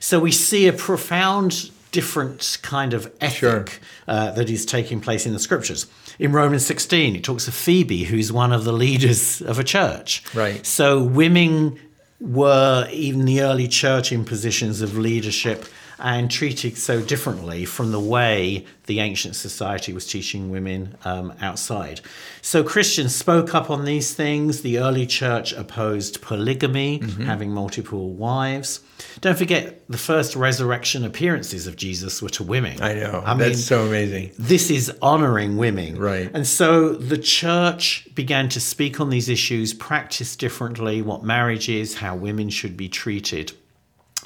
So 0.00 0.20
we 0.20 0.32
see 0.32 0.66
a 0.68 0.72
profound 0.72 1.70
different 1.98 2.58
kind 2.62 2.94
of 2.94 3.02
ethic 3.20 3.38
Sure. 3.38 3.64
uh, 4.06 4.30
that 4.36 4.48
is 4.48 4.64
taking 4.64 5.00
place 5.00 5.26
in 5.26 5.32
the 5.32 5.38
scriptures. 5.38 5.86
In 6.18 6.30
Romans 6.32 6.64
16, 6.66 7.16
it 7.16 7.24
talks 7.24 7.48
of 7.48 7.54
Phoebe, 7.54 8.04
who's 8.04 8.30
one 8.32 8.52
of 8.52 8.62
the 8.64 8.72
leaders 8.72 9.40
of 9.42 9.58
a 9.58 9.64
church. 9.64 10.22
Right. 10.34 10.64
So 10.64 11.02
women 11.02 11.78
were 12.20 12.88
even 12.92 13.24
the 13.24 13.40
early 13.42 13.68
church 13.68 14.12
in 14.12 14.24
positions 14.24 14.80
of 14.80 14.96
leadership 14.96 15.64
and 15.98 16.30
treated 16.30 16.78
so 16.78 17.00
differently 17.00 17.64
from 17.64 17.92
the 17.92 18.00
way 18.00 18.64
the 18.86 19.00
ancient 19.00 19.36
society 19.36 19.92
was 19.92 20.06
teaching 20.06 20.50
women 20.50 20.96
um, 21.04 21.32
outside. 21.40 22.00
So 22.40 22.62
Christians 22.64 23.14
spoke 23.14 23.54
up 23.54 23.68
on 23.70 23.84
these 23.84 24.14
things. 24.14 24.62
The 24.62 24.78
early 24.78 25.06
church 25.06 25.52
opposed 25.52 26.22
polygamy, 26.22 27.00
Mm-hmm. 27.00 27.24
having 27.24 27.50
multiple 27.52 28.10
wives. 28.12 28.80
Don't 29.20 29.36
forget 29.38 29.82
the 29.88 29.98
first 29.98 30.34
resurrection 30.36 31.04
appearances 31.04 31.66
of 31.66 31.76
Jesus 31.76 32.20
were 32.22 32.28
to 32.30 32.42
women. 32.42 32.80
I 32.82 32.94
know. 32.94 33.22
I 33.24 33.34
that's 33.34 33.50
mean, 33.50 33.56
so 33.56 33.86
amazing. 33.86 34.32
this 34.38 34.70
is 34.70 34.90
honoring 35.02 35.56
women. 35.56 35.98
Right. 35.98 36.30
And 36.32 36.46
so 36.46 36.94
the 36.94 37.18
church 37.18 38.08
began 38.14 38.48
to 38.50 38.60
speak 38.60 39.00
on 39.00 39.10
these 39.10 39.28
issues, 39.28 39.74
practice 39.74 40.34
differently 40.36 41.02
what 41.02 41.22
marriage 41.22 41.68
is, 41.68 41.96
how 41.96 42.16
women 42.16 42.48
should 42.50 42.76
be 42.76 42.88
treated. 42.88 43.52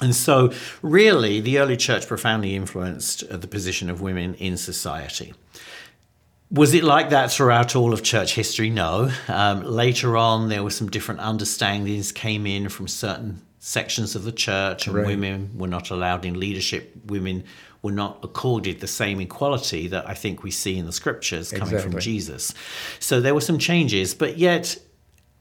And 0.03 0.15
so, 0.15 0.51
really, 0.81 1.39
the 1.39 1.59
early 1.59 1.77
church 1.77 2.07
profoundly 2.07 2.55
influenced 2.55 3.23
uh, 3.23 3.37
the 3.37 3.47
position 3.47 3.89
of 3.89 4.01
women 4.01 4.35
in 4.35 4.57
society. 4.57 5.33
Was 6.51 6.73
it 6.75 6.83
like 6.83 7.09
that 7.09 7.31
throughout 7.31 7.75
all 7.75 7.93
of 7.93 8.03
church 8.03 8.35
history? 8.35 8.69
No. 8.69 9.09
Um, 9.27 9.63
later 9.63 10.15
on, 10.17 10.49
there 10.49 10.61
were 10.63 10.69
some 10.69 10.89
different 10.89 11.21
understandings 11.21 12.11
came 12.11 12.45
in 12.45 12.69
from 12.69 12.87
certain 12.87 13.41
sections 13.59 14.15
of 14.15 14.23
the 14.23 14.31
church, 14.31 14.85
and 14.87 14.95
Right. 14.95 15.07
women 15.07 15.51
were 15.55 15.69
not 15.69 15.89
allowed 15.89 16.25
in 16.25 16.39
leadership. 16.39 16.93
Women 17.05 17.43
were 17.81 17.91
not 17.93 18.19
accorded 18.23 18.81
the 18.81 18.87
same 18.87 19.19
equality 19.21 19.87
that 19.87 20.07
I 20.07 20.13
think 20.13 20.43
we 20.43 20.51
see 20.51 20.77
in 20.77 20.85
the 20.85 20.91
scriptures 20.91 21.51
coming 21.51 21.79
from 21.79 21.97
Jesus. 21.99 22.53
So 22.99 23.19
there 23.19 23.33
were 23.33 23.41
some 23.41 23.57
changes, 23.57 24.13
but 24.13 24.37
yet, 24.37 24.77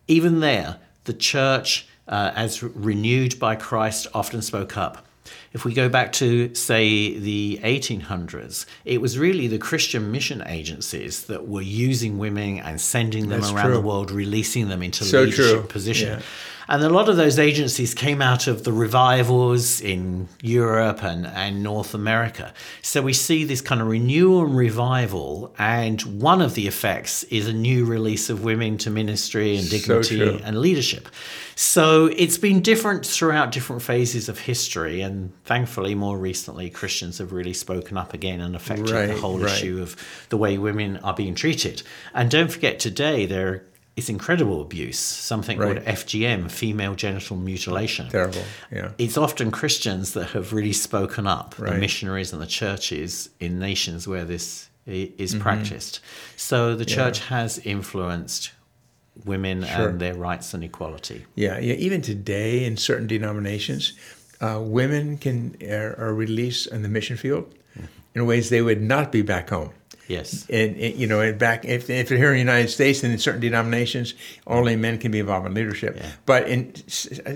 even 0.08 0.40
there, 0.40 0.78
the 1.04 1.12
church, 1.12 1.86
uh, 2.08 2.32
as 2.34 2.62
renewed 2.62 3.38
by 3.38 3.56
Christ, 3.56 4.06
often 4.14 4.42
spoke 4.42 4.76
up. 4.76 5.06
If 5.52 5.64
we 5.64 5.72
go 5.72 5.88
back 5.88 6.12
to, 6.14 6.54
say, 6.54 7.16
the 7.18 7.60
1800s, 7.62 8.66
it 8.84 9.00
was 9.00 9.18
really 9.18 9.46
the 9.46 9.58
Christian 9.58 10.10
mission 10.10 10.42
agencies 10.46 11.26
that 11.26 11.46
were 11.46 11.62
using 11.62 12.18
women 12.18 12.58
and 12.58 12.80
sending 12.80 13.28
them 13.28 13.40
That's 13.40 13.52
around 13.52 13.72
the 13.72 13.80
world, 13.80 14.10
releasing 14.10 14.68
them 14.68 14.82
into 14.82 15.04
So 15.04 15.22
leadership 15.22 15.60
true. 15.60 15.68
position. 15.68 16.18
Yeah. 16.18 16.22
And 16.68 16.82
a 16.82 16.88
lot 16.88 17.08
of 17.08 17.16
those 17.16 17.38
agencies 17.38 17.94
came 17.94 18.22
out 18.22 18.46
of 18.46 18.64
the 18.64 18.72
revivals 18.72 19.80
in 19.80 20.28
Europe 20.42 21.02
and, 21.02 21.26
and 21.26 21.62
North 21.62 21.94
America. 21.94 22.54
So 22.82 23.02
we 23.02 23.12
see 23.12 23.44
this 23.44 23.60
kind 23.60 23.80
of 23.80 23.88
renewal 23.88 24.44
and 24.44 24.56
revival. 24.56 25.54
And 25.58 26.00
one 26.20 26.40
of 26.40 26.54
the 26.54 26.66
effects 26.66 27.24
is 27.24 27.48
a 27.48 27.52
new 27.52 27.84
release 27.84 28.30
of 28.30 28.44
women 28.44 28.78
to 28.78 28.90
ministry 28.90 29.56
and 29.56 29.68
dignity 29.68 30.18
So 30.18 30.40
and 30.44 30.60
leadership. 30.60 31.08
So 31.54 32.06
it's 32.06 32.38
been 32.38 32.60
different 32.60 33.04
throughout 33.04 33.52
different 33.52 33.82
phases 33.82 34.28
of 34.28 34.38
history. 34.38 35.02
And 35.02 35.32
thankfully, 35.44 35.94
more 35.94 36.18
recently, 36.18 36.70
Christians 36.70 37.18
have 37.18 37.32
really 37.32 37.52
spoken 37.52 37.96
up 37.96 38.14
again 38.14 38.40
and 38.40 38.56
affected 38.56 38.86
the 38.86 39.20
whole 39.20 39.38
right. 39.38 39.52
issue 39.52 39.82
of 39.82 39.96
the 40.30 40.36
way 40.36 40.58
women 40.58 40.96
are 40.98 41.14
being 41.14 41.34
treated. 41.34 41.82
And 42.14 42.30
don't 42.30 42.50
forget, 42.50 42.78
today 42.78 43.26
there 43.26 43.64
is 43.96 44.08
incredible 44.08 44.62
abuse, 44.62 44.98
something 44.98 45.58
Right. 45.58 45.76
called 45.76 45.86
FGM, 45.86 46.48
female 46.48 46.94
genital 46.94 47.36
mutilation. 47.36 48.08
Terrible. 48.08 48.42
Yeah. 48.70 48.92
It's 48.98 49.18
often 49.18 49.50
Christians 49.50 50.12
that 50.14 50.30
have 50.30 50.52
really 50.52 50.72
spoken 50.72 51.26
up, 51.26 51.54
the 51.56 51.64
Right. 51.64 51.78
missionaries 51.80 52.32
and 52.32 52.40
the 52.40 52.46
churches 52.46 53.28
in 53.38 53.58
nations 53.58 54.08
where 54.08 54.24
this 54.24 54.68
is 54.86 55.32
Mm-hmm. 55.32 55.42
practiced. 55.42 56.00
So 56.36 56.74
the 56.74 56.86
church 56.86 57.20
has 57.28 57.58
influenced 57.58 58.50
women 59.26 59.62
Sure. 59.64 59.90
and 59.90 60.00
their 60.00 60.14
rights 60.14 60.54
and 60.54 60.64
equality. 60.64 61.26
Yeah, 61.34 61.58
yeah. 61.58 61.74
Even 61.74 62.00
today, 62.00 62.64
in 62.64 62.78
certain 62.78 63.06
denominations, 63.06 63.92
uh, 64.40 64.58
women 64.60 65.18
can 65.18 65.54
are, 65.70 65.94
are 65.98 66.14
released 66.14 66.66
in 66.68 66.80
the 66.82 66.88
mission 66.88 67.16
field 67.18 67.54
in 68.14 68.24
ways 68.26 68.48
they 68.48 68.62
would 68.62 68.80
not 68.82 69.12
be 69.12 69.20
back 69.22 69.50
home. 69.50 69.70
Yes. 70.08 70.46
And, 70.50 70.76
you 70.76 71.06
know, 71.06 71.32
back 71.32 71.64
if, 71.64 71.88
if 71.88 72.10
you're 72.10 72.18
here 72.18 72.30
in 72.30 72.34
the 72.34 72.40
United 72.40 72.68
States 72.68 73.02
and 73.02 73.12
in 73.12 73.18
certain 73.18 73.40
denominations, 73.40 74.14
only 74.46 74.76
men 74.76 74.98
can 74.98 75.10
be 75.10 75.20
involved 75.20 75.46
in 75.46 75.54
leadership. 75.54 75.96
Yeah. 75.96 76.10
But 76.26 76.48
in, 76.48 76.74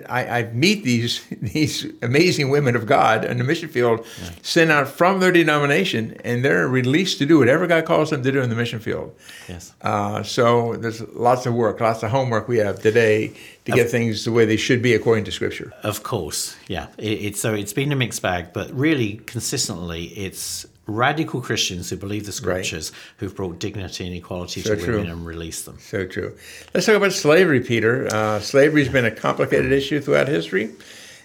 I, 0.08 0.40
I 0.40 0.42
meet 0.52 0.84
these 0.84 1.24
these 1.30 1.86
amazing 2.02 2.50
women 2.50 2.76
of 2.76 2.84
God 2.84 3.24
in 3.24 3.38
the 3.38 3.44
mission 3.44 3.68
field, 3.68 4.04
sent 4.42 4.70
out 4.70 4.88
from 4.88 5.20
their 5.20 5.32
denomination, 5.32 6.16
and 6.24 6.44
they're 6.44 6.68
released 6.68 7.18
to 7.18 7.26
do 7.26 7.38
whatever 7.38 7.66
God 7.66 7.84
calls 7.86 8.10
them 8.10 8.22
to 8.22 8.32
do 8.32 8.42
in 8.42 8.50
the 8.50 8.56
mission 8.56 8.80
field. 8.80 9.14
Yes. 9.48 9.72
Uh, 9.80 10.22
so 10.22 10.76
there's 10.76 11.00
lots 11.14 11.46
of 11.46 11.54
work, 11.54 11.80
lots 11.80 12.02
of 12.02 12.10
homework 12.10 12.48
we 12.48 12.58
have 12.58 12.80
today 12.82 13.32
to 13.64 13.72
get 13.72 13.88
things 13.88 14.24
the 14.24 14.32
way 14.32 14.44
they 14.44 14.56
should 14.56 14.82
be 14.82 14.92
according 14.92 15.24
to 15.24 15.32
Scripture. 15.32 15.72
Of 15.82 16.02
course, 16.02 16.56
yeah. 16.68 16.88
It, 16.98 17.22
it's 17.22 17.40
so 17.40 17.54
it's 17.54 17.72
been 17.72 17.92
a 17.92 17.96
mixed 17.96 18.22
bag, 18.22 18.52
but 18.52 18.70
really 18.72 19.22
consistently, 19.26 20.06
it's 20.06 20.66
radical 20.86 21.40
Christians 21.40 21.90
who 21.90 21.96
believe 21.96 22.26
the 22.26 22.32
scriptures 22.32 22.92
who've 23.18 23.34
brought 23.34 23.58
dignity 23.58 24.06
and 24.06 24.14
equality 24.14 24.60
So 24.62 24.74
to 24.74 24.80
true. 24.82 24.96
women 24.98 25.10
and 25.10 25.26
released 25.26 25.64
them. 25.66 25.78
So 25.80 26.06
true. 26.06 26.36
Let's 26.72 26.86
talk 26.86 26.94
about 26.96 27.12
slavery, 27.12 27.60
Peter. 27.60 28.06
Uh, 28.12 28.40
slavery's 28.40 28.88
been 28.88 29.04
a 29.04 29.10
complicated 29.10 29.72
issue 29.72 30.00
throughout 30.00 30.28
history. 30.28 30.72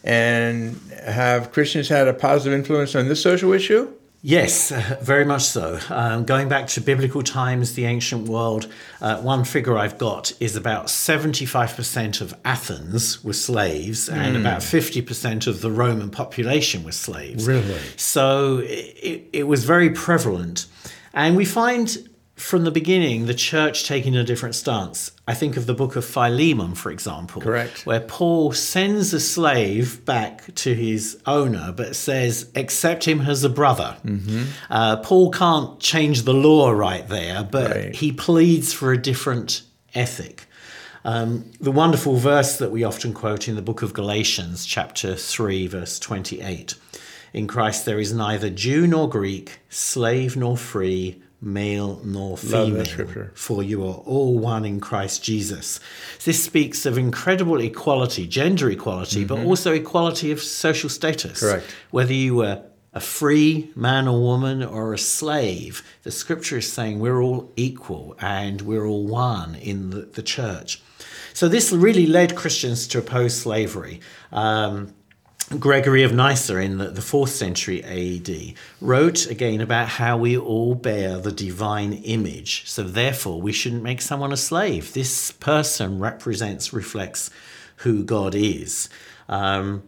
And 0.03 0.79
have 1.05 1.51
Christians 1.51 1.87
had 1.89 2.07
a 2.07 2.13
positive 2.13 2.57
influence 2.57 2.95
on 2.95 3.07
this 3.07 3.21
social 3.21 3.53
issue? 3.53 3.91
Yes, 4.21 4.71
very 5.01 5.25
much 5.25 5.43
so. 5.43 5.79
Um, 5.89 6.25
going 6.25 6.47
back 6.47 6.67
to 6.67 6.81
biblical 6.81 7.23
times, 7.23 7.73
the 7.73 7.85
ancient 7.85 8.27
world, 8.27 8.67
uh, 9.01 9.17
one 9.21 9.43
figure 9.43 9.77
I've 9.77 9.97
got 9.97 10.31
is 10.39 10.55
about 10.55 10.87
75% 10.87 12.21
of 12.21 12.33
Athens 12.45 13.23
were 13.23 13.33
slaves 13.33 14.09
and 14.09 14.37
about 14.37 14.61
50% 14.61 15.47
of 15.47 15.61
the 15.61 15.71
Roman 15.71 16.09
population 16.11 16.83
were 16.83 16.91
slaves. 16.91 17.47
Really? 17.47 17.79
So 17.97 18.59
it, 18.63 19.27
it 19.33 19.47
was 19.47 19.63
very 19.65 19.89
prevalent. 19.89 20.67
And 21.13 21.35
we 21.35 21.45
find 21.45 22.09
from 22.41 22.63
the 22.63 22.71
beginning 22.71 23.25
the 23.27 23.33
church 23.33 23.85
taking 23.87 24.15
a 24.15 24.23
different 24.23 24.55
stance. 24.55 25.11
I 25.27 25.33
think 25.33 25.55
of 25.57 25.65
the 25.65 25.73
book 25.73 25.95
of 25.95 26.03
Philemon, 26.03 26.75
for 26.75 26.91
example. 26.91 27.41
Correct. 27.41 27.85
Where 27.85 27.99
Paul 28.01 28.51
sends 28.51 29.13
a 29.13 29.19
slave 29.19 30.03
back 30.05 30.53
to 30.55 30.73
his 30.75 31.19
owner, 31.25 31.71
but 31.71 31.95
says, 31.95 32.51
accept 32.55 33.05
him 33.07 33.21
as 33.21 33.43
a 33.43 33.49
brother. 33.49 33.95
Uh, 34.69 34.97
Paul 34.97 35.31
can't 35.31 35.79
change 35.79 36.23
the 36.23 36.33
law 36.33 36.71
right 36.71 37.07
there, 37.07 37.43
but 37.43 37.71
Right. 37.71 37.95
he 37.95 38.11
pleads 38.11 38.73
for 38.73 38.91
a 38.91 38.97
different 39.01 39.61
ethic. 39.93 40.47
Um, 41.03 41.51
the 41.59 41.71
wonderful 41.71 42.17
verse 42.17 42.57
that 42.57 42.71
we 42.71 42.83
often 42.83 43.13
quote 43.13 43.47
in 43.47 43.55
the 43.55 43.61
book 43.61 43.81
of 43.81 43.93
Galatians, 43.93 44.65
chapter 44.65 45.15
3, 45.15 45.67
verse 45.67 45.97
28 45.99 46.75
In 47.33 47.47
Christ 47.47 47.85
there 47.85 47.99
is 47.99 48.13
neither 48.13 48.49
Jew 48.49 48.85
nor 48.85 49.09
Greek, 49.09 49.59
slave 49.69 50.35
nor 50.37 50.57
free, 50.57 51.21
male 51.41 51.99
nor 52.03 52.37
female, 52.37 52.85
for 53.33 53.63
you 53.63 53.83
are 53.83 53.95
all 53.95 54.37
one 54.37 54.63
in 54.63 54.79
Christ 54.79 55.23
Jesus. 55.23 55.79
This 56.23 56.43
speaks 56.43 56.85
of 56.85 56.97
incredible 56.97 57.59
equality, 57.59 58.27
gender 58.27 58.69
equality, 58.69 59.25
but 59.25 59.39
also 59.39 59.73
equality 59.73 60.31
of 60.31 60.41
social 60.41 60.89
status. 60.89 61.39
Mm-hmm. 61.39 61.51
Correct. 61.51 61.75
Whether 61.89 62.13
you 62.13 62.35
were 62.35 62.63
a 62.93 62.99
free 62.99 63.71
man 63.75 64.07
or 64.07 64.19
woman 64.19 64.61
or 64.61 64.93
a 64.93 64.97
slave, 64.97 65.83
the 66.03 66.11
scripture 66.11 66.57
is 66.57 66.71
saying 66.71 66.99
we're 66.99 67.21
all 67.21 67.51
equal 67.55 68.15
and 68.19 68.61
we're 68.61 68.85
all 68.85 69.07
one 69.07 69.55
in 69.55 69.89
the, 69.89 70.01
the 70.01 70.21
church. 70.21 70.81
So 71.33 71.47
this 71.47 71.71
really 71.71 72.05
led 72.05 72.35
Christians 72.35 72.87
to 72.89 72.99
oppose 72.99 73.39
slavery. 73.39 74.01
Um, 74.31 74.93
Gregory 75.59 76.03
of 76.03 76.13
Nyssa 76.13 76.57
in 76.57 76.77
the, 76.77 76.87
the 76.87 77.01
4th 77.01 77.29
century 77.29 77.83
AD 77.83 78.55
wrote 78.79 79.27
again 79.27 79.59
about 79.59 79.89
how 79.89 80.15
we 80.17 80.37
all 80.37 80.75
bear 80.75 81.17
the 81.17 81.31
divine 81.31 81.93
image. 81.93 82.63
So, 82.69 82.83
therefore, 82.83 83.41
we 83.41 83.51
shouldn't 83.51 83.83
make 83.83 84.01
someone 84.01 84.31
a 84.31 84.37
slave. 84.37 84.93
This 84.93 85.31
person 85.31 85.99
represents, 85.99 86.71
reflects 86.71 87.29
who 87.77 88.03
God 88.03 88.33
is. 88.33 88.87
Um, 89.27 89.83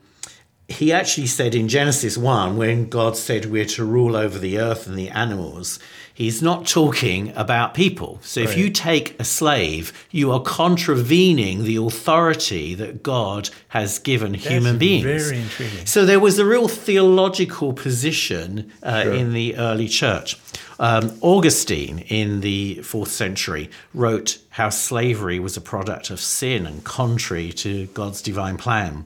he 0.69 0.93
actually 0.93 1.28
said 1.28 1.56
in 1.56 1.67
Genesis 1.67 2.17
1, 2.17 2.56
when 2.56 2.88
God 2.88 3.17
said 3.17 3.45
we're 3.45 3.65
to 3.65 3.84
rule 3.84 4.15
over 4.15 4.39
the 4.39 4.60
earth 4.60 4.88
and 4.88 4.97
the 4.97 5.10
animals, 5.10 5.78
he's 6.13 6.41
not 6.41 6.65
talking 6.65 7.34
about 7.36 7.73
people. 7.73 8.19
So 8.21 8.39
if 8.39 8.58
you 8.58 8.69
take 8.69 9.19
a 9.19 9.26
slave, 9.26 9.91
you 10.10 10.32
are 10.32 10.41
contravening 10.41 11.65
the 11.65 11.76
authority 11.76 12.76
that 12.76 13.04
God 13.04 13.49
has 13.69 13.99
given 13.99 14.34
human 14.34 14.78
beings. 14.78 15.04
very 15.04 15.41
intriguing. 15.41 15.86
So 15.86 16.06
there 16.06 16.19
was 16.19 16.39
a 16.39 16.45
real 16.45 16.69
theological 16.69 17.73
position 17.73 18.71
uh, 18.82 19.04
in 19.08 19.34
the 19.34 19.58
early 19.58 19.89
church. 19.89 20.39
Um, 20.80 21.17
Augustine 21.21 21.99
in 21.99 22.41
the 22.41 22.76
fourth 22.84 23.12
century 23.12 23.69
wrote 23.93 24.39
how 24.49 24.69
slavery 24.69 25.39
was 25.39 25.58
a 25.58 25.62
product 25.62 26.10
of 26.10 26.19
sin 26.19 26.65
and 26.65 26.84
contrary 26.84 27.52
to 27.54 27.88
God's 27.88 28.21
divine 28.21 28.58
plan. 28.58 29.06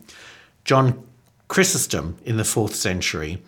John 0.63 1.06
Chrysostom 1.47 2.17
in 2.25 2.37
the 2.37 2.43
fourth 2.43 2.75
century 2.75 3.41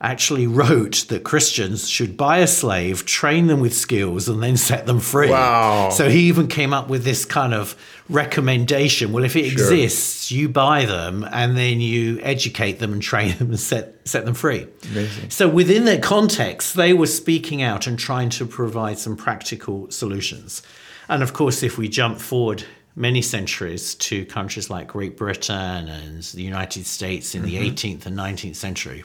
actually 0.00 0.48
wrote 0.48 1.06
that 1.08 1.22
Christians 1.22 1.88
should 1.88 2.16
buy 2.16 2.38
a 2.38 2.46
slave, 2.48 3.06
train 3.06 3.46
them 3.46 3.60
with 3.60 3.72
skills, 3.72 4.28
and 4.28 4.42
then 4.42 4.56
set 4.56 4.84
them 4.84 4.98
free. 4.98 5.30
Wow. 5.30 5.90
So 5.90 6.08
he 6.08 6.22
even 6.22 6.48
came 6.48 6.74
up 6.74 6.88
with 6.88 7.04
this 7.04 7.24
kind 7.24 7.54
of 7.54 7.76
recommendation. 8.08 9.12
Well, 9.12 9.22
if 9.22 9.36
it 9.36 9.46
exists, 9.46 10.32
you 10.32 10.48
buy 10.48 10.86
them 10.86 11.24
and 11.30 11.56
then 11.56 11.80
you 11.80 12.18
educate 12.20 12.80
them 12.80 12.92
and 12.92 13.00
train 13.00 13.36
them 13.38 13.50
and 13.50 13.60
set, 13.60 13.96
set 14.04 14.24
them 14.24 14.34
free. 14.34 14.66
Amazing. 14.90 15.30
So 15.30 15.48
within 15.48 15.84
their 15.84 16.00
context, 16.00 16.74
they 16.74 16.92
were 16.92 17.06
speaking 17.06 17.62
out 17.62 17.86
and 17.86 17.96
trying 17.96 18.30
to 18.30 18.44
provide 18.44 18.98
some 18.98 19.16
practical 19.16 19.88
solutions. 19.92 20.62
And 21.08 21.22
of 21.22 21.32
course, 21.32 21.62
if 21.62 21.78
we 21.78 21.88
jump 21.88 22.18
forward 22.18 22.64
many 22.94 23.22
centuries 23.22 23.94
to 23.96 24.24
countries 24.26 24.70
like 24.70 24.88
Great 24.88 25.16
Britain 25.16 25.88
and 25.88 26.22
the 26.22 26.42
United 26.42 26.86
States 26.86 27.34
in 27.34 27.42
the 27.42 27.56
mm-hmm. 27.56 27.74
18th 27.74 28.06
and 28.06 28.16
19th 28.16 28.56
century, 28.56 29.04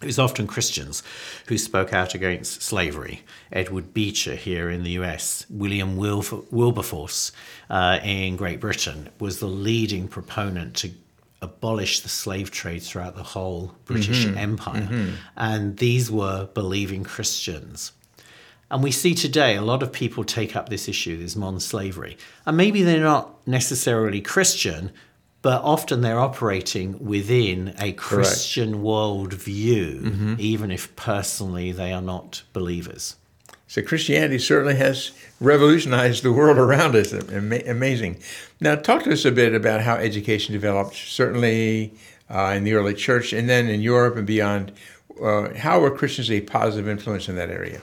it 0.00 0.06
was 0.06 0.18
often 0.18 0.46
Christians 0.46 1.02
who 1.46 1.56
spoke 1.56 1.92
out 1.92 2.14
against 2.14 2.62
slavery. 2.62 3.22
Edward 3.52 3.94
Beecher 3.94 4.34
here 4.34 4.68
in 4.68 4.82
the 4.82 4.90
US, 4.92 5.46
William 5.48 5.96
Wilf- 5.96 6.52
Wilberforce 6.52 7.30
uh, 7.70 8.00
in 8.02 8.36
Great 8.36 8.60
Britain 8.60 9.10
was 9.20 9.38
the 9.38 9.46
leading 9.46 10.08
proponent 10.08 10.74
to 10.76 10.90
abolish 11.40 12.00
the 12.00 12.08
slave 12.08 12.50
trade 12.50 12.82
throughout 12.82 13.16
the 13.16 13.22
whole 13.22 13.74
British 13.84 14.24
mm-hmm. 14.24 14.38
Empire. 14.38 14.82
Mm-hmm. 14.82 15.14
And 15.36 15.76
these 15.76 16.10
were 16.10 16.48
believing 16.54 17.04
Christians. 17.04 17.92
And 18.72 18.82
we 18.82 18.90
see 18.90 19.14
today 19.14 19.54
a 19.54 19.62
lot 19.62 19.82
of 19.82 19.92
people 19.92 20.24
take 20.24 20.56
up 20.56 20.70
this 20.70 20.88
issue, 20.88 21.18
this 21.18 21.36
modern 21.36 21.60
slavery. 21.60 22.16
And 22.46 22.56
maybe 22.56 22.82
they're 22.82 23.00
not 23.00 23.46
necessarily 23.46 24.22
Christian, 24.22 24.90
but 25.42 25.60
often 25.62 26.00
they're 26.00 26.18
operating 26.18 27.04
within 27.04 27.74
a 27.78 27.92
Christian 27.92 28.76
worldview, 28.76 30.38
even 30.40 30.70
if 30.70 30.96
personally 30.96 31.70
they 31.70 31.92
are 31.92 32.00
not 32.00 32.44
believers. 32.54 33.16
So 33.68 33.82
Christianity 33.82 34.38
certainly 34.38 34.76
has 34.76 35.10
revolutionized 35.38 36.22
the 36.22 36.32
world 36.32 36.56
around 36.56 36.96
us. 36.96 37.12
Amazing. 37.12 38.20
Now, 38.58 38.76
talk 38.76 39.02
to 39.02 39.12
us 39.12 39.26
a 39.26 39.32
bit 39.32 39.54
about 39.54 39.82
how 39.82 39.96
education 39.96 40.54
developed, 40.54 40.94
certainly 40.94 41.92
uh, 42.30 42.54
in 42.56 42.64
the 42.64 42.72
early 42.72 42.94
church 42.94 43.34
and 43.34 43.50
then 43.50 43.68
in 43.68 43.82
Europe 43.82 44.16
and 44.16 44.26
beyond. 44.26 44.72
Uh, 45.22 45.52
how 45.54 45.78
were 45.78 45.90
Christians 45.90 46.30
a 46.30 46.40
positive 46.40 46.88
influence 46.88 47.28
in 47.28 47.36
that 47.36 47.50
area? 47.50 47.82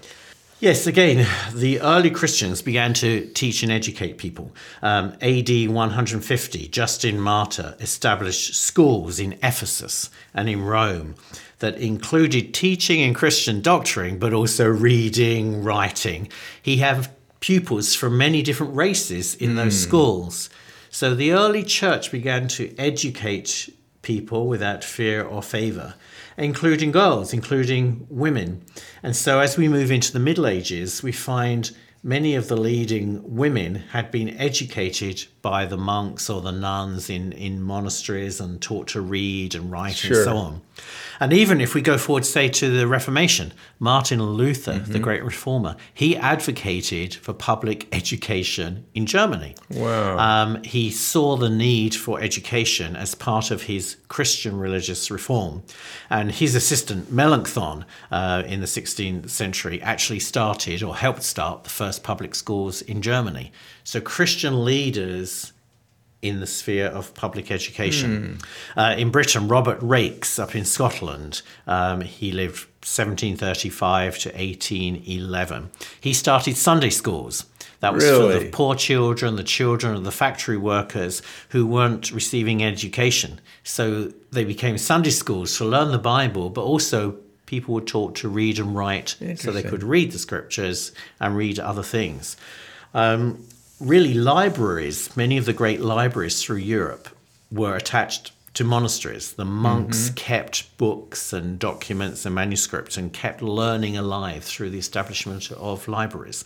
Yes, 0.62 0.88
again, 0.88 1.26
the 1.54 1.80
early 1.80 2.12
Christians 2.12 2.62
began 2.62 2.94
to 2.96 3.26
teach 3.28 3.64
and 3.64 3.72
educate 3.72 4.18
people. 4.18 4.52
Um, 4.82 5.16
AD 5.22 5.70
150, 5.70 6.68
Justin 6.68 7.18
Martyr 7.18 7.78
established 7.80 8.56
schools 8.56 9.22
in 9.22 9.40
Ephesus 9.42 10.10
and 10.34 10.50
in 10.50 10.62
Rome 10.62 11.16
that 11.60 11.78
included 11.78 12.54
teaching 12.54 13.02
and 13.02 13.16
Christian 13.16 13.62
doctrine, 13.62 14.20
but 14.20 14.34
also 14.34 14.68
reading, 14.68 15.64
writing. 15.64 16.28
He 16.62 16.78
had 16.78 17.08
pupils 17.40 17.96
from 17.96 18.18
many 18.18 18.42
different 18.42 18.76
races 18.76 19.36
in 19.36 19.52
mm. 19.52 19.56
those 19.56 19.82
hmm. 19.82 19.88
schools. 19.88 20.50
So 20.90 21.16
the 21.16 21.32
early 21.32 21.64
church 21.64 22.12
began 22.12 22.50
to 22.50 22.76
educate 22.78 23.74
people 24.02 24.48
without 24.48 24.84
fear 24.84 25.24
or 25.24 25.42
favor 25.42 25.94
including 26.40 26.92
girls, 26.92 27.34
including 27.34 28.08
women. 28.10 28.64
And 29.04 29.16
so 29.16 29.40
as 29.40 29.58
we 29.58 29.68
move 29.68 29.92
into 29.92 30.12
the 30.12 30.20
Middle 30.20 30.48
Ages, 30.48 31.04
we 31.04 31.12
find 31.12 31.72
many 32.02 32.34
of 32.36 32.48
the 32.48 32.58
leading 32.58 33.36
women 33.36 33.76
had 33.92 34.10
been 34.10 34.30
educated 34.38 35.26
by 35.42 35.66
the 35.66 35.78
monks 35.78 36.30
or 36.30 36.42
the 36.42 36.52
nuns 36.52 37.10
in, 37.10 37.32
in 37.34 37.62
monasteries 37.62 38.40
and 38.40 38.62
taught 38.62 38.88
to 38.90 39.02
read 39.02 39.56
and 39.56 39.72
write 39.72 39.96
sure. 39.96 40.18
and 40.18 40.26
so 40.26 40.38
on. 40.38 40.62
And 41.20 41.34
even 41.34 41.60
if 41.60 41.74
we 41.76 41.82
go 41.82 41.98
forward, 41.98 42.26
say, 42.26 42.48
to 42.48 42.70
the 42.70 42.88
Reformation, 42.88 43.54
Martin 43.80 44.24
Luther, 44.24 44.74
mm-hmm. 44.74 44.92
the 44.92 45.00
great 45.00 45.24
reformer, 45.24 45.76
he 45.94 46.16
advocated 46.16 47.16
for 47.16 47.34
public 47.34 47.88
education 47.94 48.86
in 48.94 49.06
Germany. 49.06 49.56
Wow. 49.70 50.18
Um, 50.18 50.64
he 50.64 50.90
saw 50.92 51.36
the 51.36 51.50
need 51.50 51.94
for 51.94 52.22
education 52.22 52.96
as 52.96 53.16
part 53.16 53.52
of 53.52 53.64
his 53.64 53.98
Christian 54.08 54.58
religious 54.58 55.12
reform. 55.12 55.64
And 56.10 56.32
his 56.32 56.56
assistant, 56.56 57.12
Melanchthon, 57.12 57.86
uh, 58.12 58.44
in 58.46 58.62
the 58.62 58.66
16th 58.66 59.30
century, 59.30 59.82
actually 59.82 60.20
started 60.20 60.82
or 60.82 60.96
helped 60.96 61.24
start 61.24 61.66
the 61.66 61.70
first 61.70 62.02
public 62.04 62.34
schools 62.34 62.82
in 62.82 63.02
Germany. 63.02 63.52
So 63.90 64.00
Christian 64.00 64.66
leaders 64.66 65.52
in 66.22 66.42
the 66.42 66.46
sphere 66.46 66.86
of 66.86 67.16
public 67.16 67.50
education. 67.50 68.38
Mm. 68.38 68.46
Uh, 68.78 68.96
in 68.96 69.10
Britain, 69.10 69.48
Robert 69.48 69.80
Raikes 69.80 70.38
up 70.38 70.56
in 70.56 70.64
Scotland, 70.64 71.42
um, 71.66 72.02
he 72.02 72.32
lived 72.32 72.68
1735 72.86 74.20
to 74.20 74.30
1811. 74.30 75.72
He 76.00 76.14
started 76.14 76.56
Sunday 76.56 76.92
schools. 76.92 77.48
That 77.80 77.96
was 77.96 78.04
really? 78.04 78.34
for 78.34 78.44
the 78.44 78.52
poor 78.52 78.76
children, 78.76 79.38
the 79.38 79.44
children 79.44 79.96
of 79.96 80.04
the 80.04 80.12
factory 80.12 80.58
workers 80.58 81.24
who 81.50 81.66
weren't 81.66 82.12
receiving 82.12 82.64
education. 82.64 83.42
So 83.64 84.14
they 84.30 84.44
became 84.44 84.78
Sunday 84.78 85.10
schools 85.10 85.58
to 85.58 85.66
learn 85.66 85.92
the 85.92 85.98
Bible, 85.98 86.52
but 86.52 86.62
also 86.62 87.16
people 87.48 87.74
were 87.74 87.82
taught 87.82 88.14
to 88.18 88.30
read 88.30 88.60
and 88.60 88.76
write 88.76 89.16
so 89.38 89.52
they 89.52 89.64
could 89.64 89.82
read 89.82 90.12
the 90.12 90.20
scriptures 90.20 90.92
and 91.20 91.36
read 91.36 91.58
other 91.58 91.82
things. 91.82 92.38
Um, 92.94 93.48
really 93.80 94.14
libraries, 94.14 95.16
many 95.16 95.38
of 95.38 95.46
the 95.46 95.54
great 95.54 95.82
libraries 95.82 96.42
through 96.42 96.58
Europe 96.58 97.10
were 97.52 97.76
attached 97.76 98.32
to 98.56 98.64
monasteries. 98.64 99.34
The 99.34 99.46
monks 99.46 100.06
mm-hmm. 100.06 100.16
kept 100.16 100.78
books 100.78 101.34
and 101.34 101.58
documents 101.58 102.26
and 102.26 102.36
manuscripts 102.36 102.98
and 102.98 103.14
kept 103.14 103.42
learning 103.42 103.98
alive 103.98 104.44
through 104.44 104.72
the 104.72 104.80
establishment 104.80 105.52
of 105.52 105.88
libraries. 105.88 106.44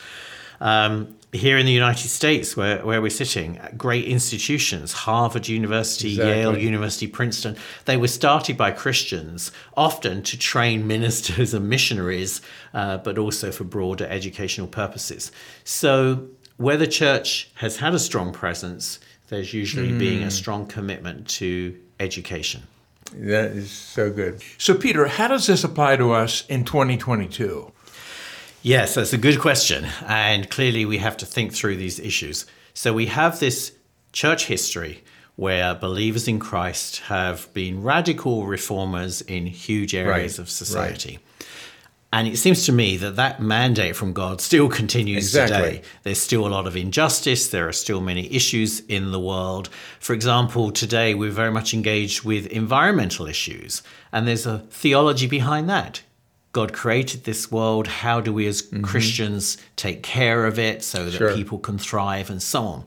Um, 0.62 1.16
here 1.32 1.58
in 1.58 1.66
the 1.66 1.72
United 1.72 2.08
States, 2.08 2.56
where, 2.56 2.86
where 2.86 3.02
we're 3.02 3.10
sitting, 3.10 3.60
great 3.76 4.06
institutions, 4.06 4.94
Harvard 4.94 5.48
University, 5.48 6.12
exactly. 6.12 6.32
Yale 6.32 6.58
University, 6.58 7.08
Princeton, 7.08 7.58
they 7.86 7.98
were 7.98 8.08
started 8.08 8.56
by 8.56 8.72
Christians, 8.72 9.52
often 9.76 10.22
to 10.24 10.38
train 10.38 10.88
ministers 10.96 11.54
and 11.54 11.68
missionaries, 11.68 12.42
uh, 12.74 12.98
but 12.98 13.18
also 13.18 13.52
for 13.52 13.64
broader 13.64 14.06
educational 14.06 14.68
purposes. 14.68 15.32
So 15.64 16.28
where 16.64 16.78
the 16.78 16.88
church 16.88 17.50
has 17.56 17.78
had 17.78 17.94
a 17.94 18.00
strong 18.00 18.32
presence, 18.32 19.00
there's 19.28 19.54
usually 19.54 19.92
mm. 19.92 20.00
being 20.00 20.24
a 20.24 20.32
strong 20.32 20.66
commitment 20.66 21.28
to 21.28 21.78
education. 22.00 22.64
That 23.12 23.52
is 23.52 23.70
so 23.70 24.10
good. 24.10 24.42
So, 24.58 24.74
Peter, 24.74 25.06
how 25.08 25.28
does 25.28 25.46
this 25.46 25.66
apply 25.66 25.98
to 25.98 26.14
us 26.14 26.46
in 26.48 26.64
2022? 26.64 27.70
Yes, 28.62 28.96
that's 28.96 29.12
a 29.12 29.18
good 29.18 29.42
question. 29.42 29.86
And 30.08 30.50
clearly, 30.50 30.86
we 30.86 31.00
have 31.00 31.18
to 31.18 31.26
think 31.26 31.54
through 31.54 31.76
these 31.76 32.00
issues. 32.00 32.46
So, 32.74 32.94
we 32.94 33.08
have 33.08 33.42
this 33.42 33.74
church 34.14 34.46
history 34.46 35.04
where 35.36 35.76
believers 35.76 36.30
in 36.30 36.40
Christ 36.40 37.00
have 37.02 37.54
been 37.54 37.84
radical 37.84 38.46
reformers 38.46 39.22
in 39.22 39.48
huge 39.48 39.94
areas 39.94 40.38
right. 40.38 40.40
of 40.40 40.50
society. 40.50 41.20
Right. 41.20 41.48
And 42.14 42.28
it 42.28 42.38
seems 42.38 42.68
to 42.68 42.72
me 42.72 42.96
that 42.98 43.16
that 43.16 43.42
mandate 43.42 43.96
from 43.96 44.14
God 44.14 44.40
still 44.40 44.70
continues 44.70 45.24
exactly. 45.24 45.78
today. 45.78 45.82
There's 46.04 46.22
still 46.22 46.46
a 46.46 46.48
lot 46.48 46.68
of 46.68 46.78
injustice. 46.78 47.48
There 47.48 47.68
are 47.68 47.74
still 47.74 48.02
many 48.02 48.32
issues 48.32 48.82
in 48.82 49.12
the 49.12 49.20
world. 49.20 49.68
For 50.00 50.14
example, 50.14 50.72
today 50.72 51.16
we're 51.16 51.32
very 51.32 51.50
much 51.50 51.74
engaged 51.74 52.24
with 52.24 52.46
environmental 52.46 53.26
issues, 53.26 53.82
and 54.12 54.28
there's 54.28 54.46
a 54.46 54.60
theology 54.70 55.26
behind 55.26 55.68
that. 55.72 56.04
God 56.52 56.72
created 56.72 57.24
this 57.24 57.52
world. 57.52 57.88
How 57.88 58.22
do 58.22 58.32
we 58.32 58.46
as 58.46 58.62
mm-hmm. 58.62 58.84
Christians 58.84 59.58
take 59.76 60.04
care 60.04 60.46
of 60.46 60.60
it 60.60 60.84
so 60.84 61.06
that 61.06 61.18
sure. 61.18 61.34
people 61.34 61.58
can 61.58 61.80
thrive 61.80 62.30
and 62.30 62.44
so 62.44 62.62
on? 62.62 62.84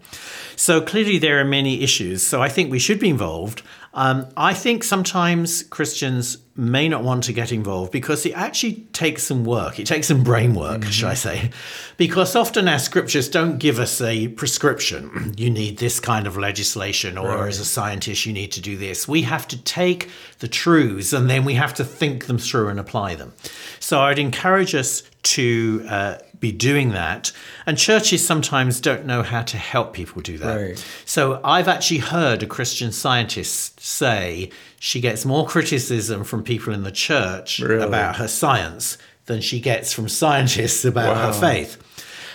So 0.54 0.80
clearly, 0.80 1.18
there 1.18 1.40
are 1.40 1.44
many 1.44 1.82
issues. 1.82 2.22
So 2.22 2.40
I 2.40 2.48
think 2.48 2.70
we 2.70 2.78
should 2.78 3.00
be 3.00 3.08
involved. 3.08 3.62
Um, 3.96 4.28
I 4.37 4.52
think 4.52 4.85
sometimes 4.85 5.62
Christians 5.62 6.37
may 6.54 6.87
not 6.87 7.02
want 7.02 7.24
to 7.24 7.32
get 7.32 7.50
involved 7.50 7.92
because 7.92 8.26
it 8.26 8.32
actually 8.32 8.74
takes 8.92 9.22
some 9.22 9.42
work. 9.44 9.80
It 9.80 9.87
takes 9.87 10.09
some 10.09 10.22
brain 10.22 10.54
work, 10.54 10.82
mm-hmm. 10.82 10.90
should 10.90 11.09
I 11.09 11.14
say? 11.14 11.50
Because 11.96 12.37
often 12.37 12.68
our 12.68 12.78
scriptures 12.78 13.26
don't 13.28 13.56
give 13.59 13.78
us 13.78 14.00
a 14.02 14.28
prescription. 14.28 15.35
You 15.46 15.50
need 15.50 15.78
this 15.78 16.00
kind 16.00 16.26
of 16.26 16.37
legislation, 16.38 17.18
or 17.18 17.28
right. 17.28 17.48
as 17.48 17.61
a 17.61 17.64
scientist, 17.64 18.24
you 18.26 18.32
need 18.32 18.52
to 18.52 18.61
do 18.61 18.76
this. 18.76 19.06
We 19.06 19.22
have 19.22 19.46
to 19.48 19.62
take 19.64 20.09
the 20.38 20.48
truths 20.48 21.12
and 21.12 21.28
then 21.28 21.44
we 21.44 21.54
have 21.54 21.74
to 21.74 21.85
think 21.85 22.26
them 22.26 22.38
through 22.38 22.68
and 22.68 22.80
apply 22.80 23.16
them. 23.16 23.32
So 23.80 24.00
I'd 24.00 24.18
encourage 24.18 24.74
us 24.74 25.02
to 25.35 25.85
uh, 25.88 26.18
be 26.40 26.53
doing 26.53 26.90
that. 26.90 27.33
And 27.66 27.79
churches 27.79 28.27
sometimes 28.27 28.81
don't 28.81 29.07
know 29.07 29.22
how 29.22 29.42
to 29.42 29.57
help 29.57 29.92
people 29.92 30.22
do 30.22 30.38
that. 30.38 30.57
Right. 30.57 30.85
So 31.05 31.40
I've 31.44 31.68
actually 31.68 31.99
heard 31.99 32.42
a 32.42 32.46
Christian 32.46 32.92
scientist 32.92 33.81
say 33.81 34.51
she 34.79 35.01
gets 35.01 35.25
more 35.25 35.46
criticism 35.46 36.25
from 36.25 36.42
people 36.42 36.72
in 36.72 36.83
the 36.83 36.92
church 36.92 37.59
really? 37.61 37.85
about 37.85 38.16
her 38.16 38.29
science 38.29 38.99
than 39.27 39.40
she 39.40 39.61
gets 39.61 39.92
from 39.92 40.09
scientists 40.09 40.85
about 40.85 41.16
wow. 41.16 41.27
her 41.27 41.33
faith. 41.33 41.83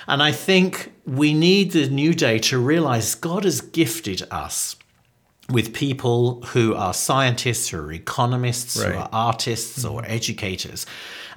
And 0.08 0.22
I 0.22 0.32
think 0.32 0.92
we 1.06 1.34
need 1.34 1.72
the 1.72 1.90
new 1.90 2.14
day 2.14 2.40
to 2.40 2.60
realize 2.60 3.16
God 3.16 3.44
has 3.44 3.62
gifted 3.62 4.24
us 4.32 4.76
with 5.50 5.74
people 5.74 6.42
who 6.42 6.74
are 6.76 6.94
scientists, 6.94 7.70
who 7.70 7.78
are 7.80 7.92
economists, 7.92 8.78
right. 8.78 8.94
who 8.94 9.00
are 9.00 9.10
artists 9.12 9.84
mm-hmm. 9.84 9.96
or 9.96 10.04
educators. 10.06 10.86